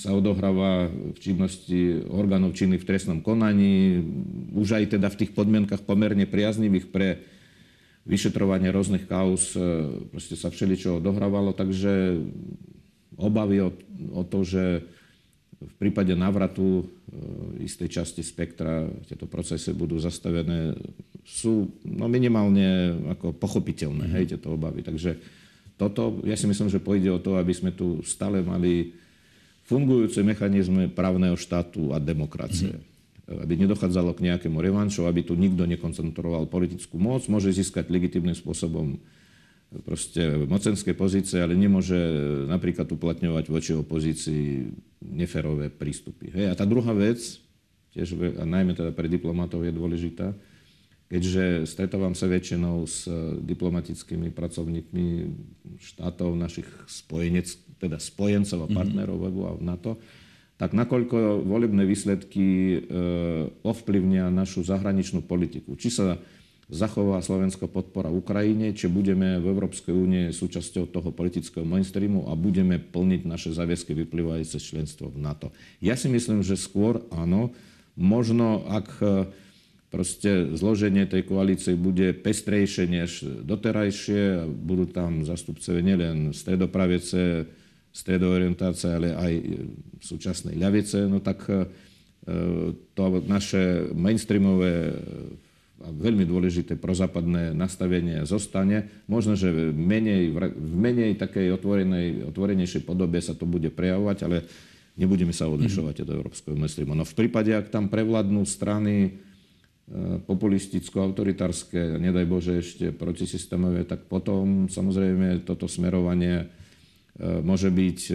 sa 0.00 0.16
odohráva 0.16 0.88
v 0.88 1.18
činnosti 1.20 2.00
orgánov 2.08 2.56
činných 2.56 2.80
v 2.80 2.88
trestnom 2.88 3.20
konaní, 3.20 4.00
už 4.56 4.80
aj 4.80 4.96
teda 4.96 5.12
v 5.12 5.18
tých 5.20 5.36
podmienkach 5.36 5.84
pomerne 5.84 6.24
priaznivých 6.24 6.88
pre 6.88 7.20
vyšetrovanie 8.08 8.72
rôznych 8.72 9.04
kauz, 9.04 9.52
e, 9.52 9.60
proste 10.08 10.40
sa 10.40 10.48
všeličo 10.48 11.04
odohrávalo, 11.04 11.52
takže 11.52 12.24
obavy 13.20 13.68
o, 13.68 13.76
o 14.16 14.24
to, 14.24 14.48
že 14.48 14.80
v 15.62 15.74
prípade 15.76 16.16
návratu 16.16 16.64
e, 16.80 16.84
istej 17.68 18.00
časti 18.00 18.24
spektra 18.24 18.88
tieto 19.12 19.28
procesy 19.28 19.76
budú 19.76 20.00
zastavené, 20.00 20.72
sú 21.20 21.68
no, 21.84 22.08
minimálne 22.08 22.96
ako 23.12 23.36
pochopiteľné, 23.36 24.08
mm-hmm. 24.08 24.16
hej, 24.24 24.24
tieto 24.34 24.56
obavy. 24.56 24.80
Takže 24.80 25.20
toto, 25.82 26.22
ja 26.22 26.38
si 26.38 26.46
myslím, 26.46 26.70
že 26.70 26.78
pôjde 26.78 27.10
o 27.10 27.18
to, 27.18 27.34
aby 27.34 27.50
sme 27.50 27.74
tu 27.74 27.98
stále 28.06 28.38
mali 28.46 28.94
fungujúce 29.66 30.22
mechanizmy 30.22 30.86
právneho 30.86 31.34
štátu 31.34 31.90
a 31.90 31.98
demokracie. 31.98 32.78
Mm-hmm. 32.78 33.42
Aby 33.42 33.54
nedochádzalo 33.66 34.14
k 34.14 34.30
nejakému 34.30 34.58
revanšu, 34.62 35.10
aby 35.10 35.26
tu 35.26 35.34
nikto 35.34 35.66
nekoncentroval 35.66 36.46
politickú 36.46 36.98
moc, 37.02 37.26
môže 37.26 37.50
získať 37.50 37.90
legitimným 37.90 38.38
spôsobom 38.38 39.02
proste 39.80 40.44
mocenské 40.44 40.92
pozície, 40.92 41.40
ale 41.40 41.56
nemôže 41.56 41.96
napríklad 42.44 42.84
uplatňovať 42.92 43.44
voči 43.48 43.72
opozícii 43.72 44.68
neferové 45.00 45.72
prístupy. 45.72 46.28
Hej. 46.28 46.52
A 46.52 46.54
tá 46.54 46.68
druhá 46.68 46.92
vec, 46.92 47.40
tiež, 47.96 48.12
a 48.36 48.44
najmä 48.44 48.76
teda 48.76 48.92
pre 48.92 49.08
diplomatov 49.08 49.64
je 49.64 49.72
dôležitá, 49.72 50.36
keďže 51.12 51.68
stretávam 51.68 52.16
sa 52.16 52.24
väčšinou 52.24 52.88
s 52.88 53.04
diplomatickými 53.44 54.32
pracovníkmi 54.32 55.06
štátov, 55.76 56.32
našich 56.32 56.64
spojenec, 56.88 57.52
teda 57.76 58.00
spojencov 58.00 58.64
a 58.64 58.68
mhm. 58.72 58.74
partnerov 58.74 59.18
mm-hmm. 59.20 59.44
a 59.44 59.50
NATO, 59.60 59.92
tak 60.56 60.78
nakoľko 60.78 61.42
volebné 61.42 61.82
výsledky 61.82 62.46
e, 62.46 62.78
ovplyvnia 63.66 64.30
našu 64.30 64.62
zahraničnú 64.62 65.26
politiku. 65.26 65.74
Či 65.74 65.88
sa 65.90 66.06
zachová 66.70 67.18
slovenská 67.18 67.66
podpora 67.66 68.14
Ukrajine, 68.14 68.70
či 68.70 68.86
budeme 68.86 69.42
v 69.42 69.50
Európskej 69.50 69.90
únie 69.90 70.30
súčasťou 70.30 70.86
toho 70.86 71.10
politického 71.10 71.66
mainstreamu 71.66 72.30
a 72.30 72.38
budeme 72.38 72.78
plniť 72.78 73.26
naše 73.26 73.50
záväzky 73.50 73.92
vyplývajúce 74.06 74.62
z 74.62 74.64
členstva 74.78 75.10
v 75.10 75.18
NATO. 75.18 75.50
Ja 75.82 75.98
si 75.98 76.06
myslím, 76.06 76.46
že 76.46 76.54
skôr 76.54 77.02
áno. 77.10 77.50
Možno, 77.98 78.62
ak 78.70 78.88
e, 79.02 79.34
proste 79.92 80.56
zloženie 80.56 81.04
tej 81.04 81.28
koalície 81.28 81.76
bude 81.76 82.16
pestrejšie 82.16 82.88
než 82.88 83.28
doterajšie, 83.44 84.48
budú 84.48 84.88
tam 84.88 85.28
zastupcovia 85.28 85.84
nielen 85.84 86.32
stredopravice, 86.32 87.44
stredoorientácie, 87.92 88.88
ale 88.88 89.08
aj 89.12 89.32
súčasnej 90.00 90.56
ľavice, 90.56 91.04
no 91.04 91.20
tak 91.20 91.44
e, 91.44 91.68
to 92.96 93.02
naše 93.28 93.92
mainstreamové 93.92 94.96
a 95.82 95.90
veľmi 95.90 96.22
dôležité 96.22 96.78
prozápadné 96.78 97.52
nastavenie 97.58 98.22
zostane. 98.22 98.86
Možno, 99.10 99.34
že 99.34 99.50
v 99.50 99.74
menej, 99.74 100.30
v 100.54 100.74
menej 100.78 101.18
takej 101.18 101.58
otvorenej, 101.58 102.30
otvorenejšej 102.30 102.86
podobe 102.86 103.18
sa 103.18 103.34
to 103.34 103.50
bude 103.50 103.66
prejavovať, 103.74 104.18
ale 104.22 104.46
nebudeme 104.94 105.34
sa 105.34 105.50
odlišovať 105.50 106.06
od 106.06 106.08
európskeho 106.14 106.54
mainstreamu. 106.54 106.94
No 106.94 107.02
v 107.02 107.18
prípade, 107.18 107.50
ak 107.50 107.74
tam 107.74 107.90
prevládnu 107.90 108.46
strany 108.46 108.94
e, 109.10 109.31
populisticko-autoritárske, 110.24 111.98
nedaj 111.98 112.24
Bože 112.24 112.62
ešte 112.62 112.94
protisystémové, 112.94 113.84
tak 113.84 114.06
potom 114.06 114.70
samozrejme 114.70 115.44
toto 115.44 115.66
smerovanie 115.66 116.48
E, 117.12 117.44
môže 117.44 117.68
byť 117.68 117.98
e, 118.08 118.12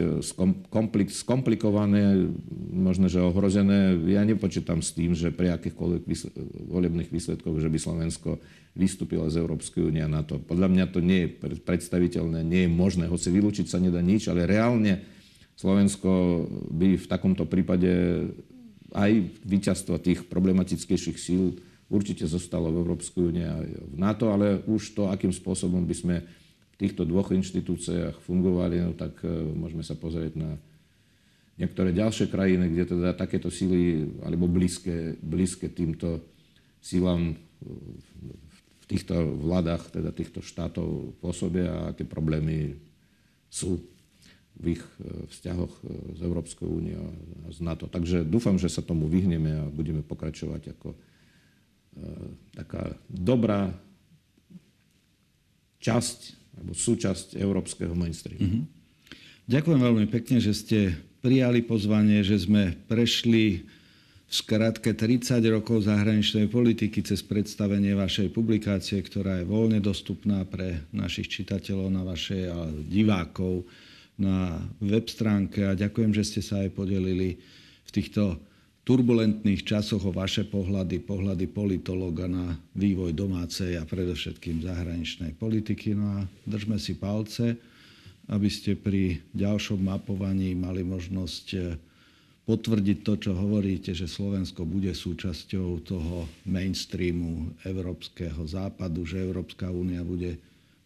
skomplikované, 1.14 2.34
možno, 2.74 3.06
že 3.06 3.22
ohrozené. 3.22 3.94
Ja 4.10 4.26
nepočítam 4.26 4.82
s 4.82 4.90
tým, 4.98 5.14
že 5.14 5.30
pri 5.30 5.54
akýchkoľvek 5.54 6.02
volebných 6.66 7.14
výsledkoch, 7.14 7.62
že 7.62 7.70
by 7.70 7.78
Slovensko 7.78 8.42
vystúpilo 8.74 9.30
z 9.30 9.38
Európskej 9.38 9.94
únie 9.94 10.02
a 10.02 10.10
NATO. 10.10 10.42
Podľa 10.42 10.74
mňa 10.74 10.86
to 10.90 11.06
nie 11.06 11.30
je 11.30 11.34
predstaviteľné, 11.62 12.42
nie 12.42 12.66
je 12.66 12.74
možné, 12.74 13.06
hoci 13.06 13.30
vylúčiť 13.30 13.70
sa 13.70 13.78
nedá 13.78 14.02
nič, 14.02 14.34
ale 14.34 14.50
reálne 14.50 15.06
Slovensko 15.54 16.10
by 16.74 16.98
v 16.98 17.06
takomto 17.06 17.46
prípade 17.46 17.90
aj 18.96 19.12
víťazstvo 19.44 20.00
tých 20.00 20.28
problematickejších 20.28 21.18
síl 21.20 21.58
určite 21.88 22.28
zostalo 22.28 22.72
v 22.72 22.80
Európskej 22.84 23.22
únie 23.24 23.48
a 23.48 23.60
v 23.64 23.96
NATO, 23.96 24.32
ale 24.32 24.64
už 24.68 24.96
to, 24.96 25.08
akým 25.08 25.32
spôsobom 25.32 25.84
by 25.88 25.96
sme 25.96 26.16
týchto 26.78 27.08
dvoch 27.08 27.34
inštitúciách 27.34 28.22
fungovali, 28.22 28.84
no 28.86 28.94
tak 28.94 29.24
e, 29.26 29.32
môžeme 29.56 29.82
sa 29.82 29.98
pozrieť 29.98 30.38
na 30.38 30.56
niektoré 31.58 31.90
ďalšie 31.90 32.30
krajiny, 32.30 32.70
kde 32.70 32.84
teda 32.94 33.18
takéto 33.18 33.50
síly, 33.50 34.06
alebo 34.22 34.46
blízke, 34.46 35.18
blízke 35.18 35.74
týmto 35.74 36.22
sílam 36.78 37.34
v 37.58 38.86
týchto 38.86 39.18
vládach, 39.42 39.90
teda 39.90 40.14
týchto 40.14 40.46
štátov 40.46 41.18
pôsobia 41.18 41.68
a 41.68 41.98
aké 41.98 42.06
problémy 42.06 42.78
sú 43.50 43.82
v 44.58 44.78
ich 44.78 44.84
e, 44.84 45.26
vzťahoch 45.30 45.74
e, 45.74 45.82
s 46.18 46.20
Európskou 46.22 46.66
úniou 46.66 47.14
a 47.46 47.54
z 47.54 47.60
NATO. 47.62 47.86
Takže 47.86 48.26
dúfam, 48.26 48.58
že 48.58 48.70
sa 48.70 48.82
tomu 48.82 49.06
vyhneme 49.06 49.52
a 49.62 49.64
budeme 49.70 50.02
pokračovať 50.02 50.76
ako 50.78 50.90
taká 52.54 52.94
dobrá 53.10 53.74
časť 55.82 56.20
alebo 56.58 56.74
súčasť 56.74 57.38
európskeho 57.38 57.94
mainstreamu. 57.94 58.42
Mm-hmm. 58.42 58.64
Ďakujem 59.48 59.82
veľmi 59.82 60.06
pekne, 60.10 60.38
že 60.42 60.54
ste 60.58 60.80
prijali 61.22 61.62
pozvanie, 61.64 62.26
že 62.26 62.42
sme 62.42 62.74
prešli 62.90 63.64
v 64.28 64.34
skratke 64.34 64.92
30 64.92 65.40
rokov 65.48 65.88
zahraničnej 65.88 66.52
politiky 66.52 67.00
cez 67.00 67.24
predstavenie 67.24 67.96
vašej 67.96 68.36
publikácie, 68.36 69.00
ktorá 69.00 69.40
je 69.40 69.48
voľne 69.48 69.80
dostupná 69.80 70.44
pre 70.44 70.84
našich 70.92 71.32
čitateľov 71.32 71.88
na 71.88 72.04
vašej 72.04 72.52
divákov 72.92 73.64
na 74.18 74.58
web 74.82 75.06
stránke 75.06 75.62
a 75.66 75.78
ďakujem, 75.78 76.12
že 76.12 76.26
ste 76.26 76.42
sa 76.42 76.66
aj 76.66 76.74
podelili 76.74 77.38
v 77.86 77.90
týchto 77.94 78.42
turbulentných 78.88 79.68
časoch 79.68 80.00
o 80.08 80.16
vaše 80.16 80.48
pohľady, 80.48 81.04
pohľady 81.04 81.46
politologa 81.52 82.26
na 82.26 82.56
vývoj 82.74 83.12
domácej 83.12 83.76
a 83.78 83.84
predovšetkým 83.84 84.64
zahraničnej 84.64 85.36
politiky. 85.36 85.92
No 85.92 86.18
a 86.18 86.20
držme 86.48 86.80
si 86.80 86.96
palce, 86.96 87.60
aby 88.32 88.48
ste 88.48 88.80
pri 88.80 89.20
ďalšom 89.36 89.84
mapovaní 89.84 90.56
mali 90.56 90.88
možnosť 90.88 91.46
eh, 91.60 91.76
potvrdiť 92.48 92.98
to, 93.04 93.14
čo 93.20 93.32
hovoríte, 93.36 93.92
že 93.92 94.08
Slovensko 94.08 94.64
bude 94.64 94.96
súčasťou 94.96 95.84
toho 95.84 96.32
mainstreamu 96.48 97.52
európskeho 97.68 98.40
západu, 98.48 99.04
že 99.04 99.20
Európska 99.20 99.68
únia 99.68 100.00
bude 100.00 100.40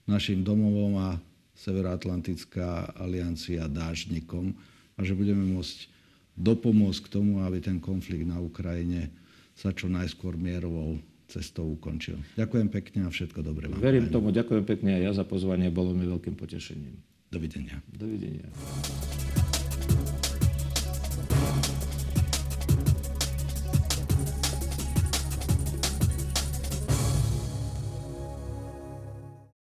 našim 0.09 0.41
domovom 0.41 0.97
a 0.97 1.21
Severoatlantická 1.56 2.95
aliancia 2.97 3.68
dážnikom 3.68 4.56
a 4.97 4.99
že 5.04 5.14
budeme 5.14 5.45
môcť 5.58 5.91
dopomôcť 6.38 6.99
k 7.06 7.12
tomu, 7.12 7.43
aby 7.43 7.60
ten 7.60 7.78
konflikt 7.78 8.26
na 8.26 8.39
Ukrajine 8.39 9.12
sa 9.54 9.76
čo 9.76 9.91
najskôr 9.91 10.39
mierovou 10.39 10.97
cestou 11.32 11.76
ukončil. 11.76 12.20
Ďakujem 12.36 12.68
pekne 12.68 12.99
a 13.08 13.10
všetko 13.14 13.39
dobré 13.39 13.72
vám. 13.72 13.80
Verím 13.80 14.12
tomu, 14.12 14.36
ďakujem 14.36 14.68
pekne 14.68 14.99
a 14.99 14.99
ja 14.99 15.12
za 15.16 15.24
pozvanie, 15.24 15.72
bolo 15.72 15.95
mi 15.95 16.04
veľkým 16.04 16.36
potešením. 16.36 16.95
Dovidenia. 17.32 17.80
Dovidenia. 17.88 18.52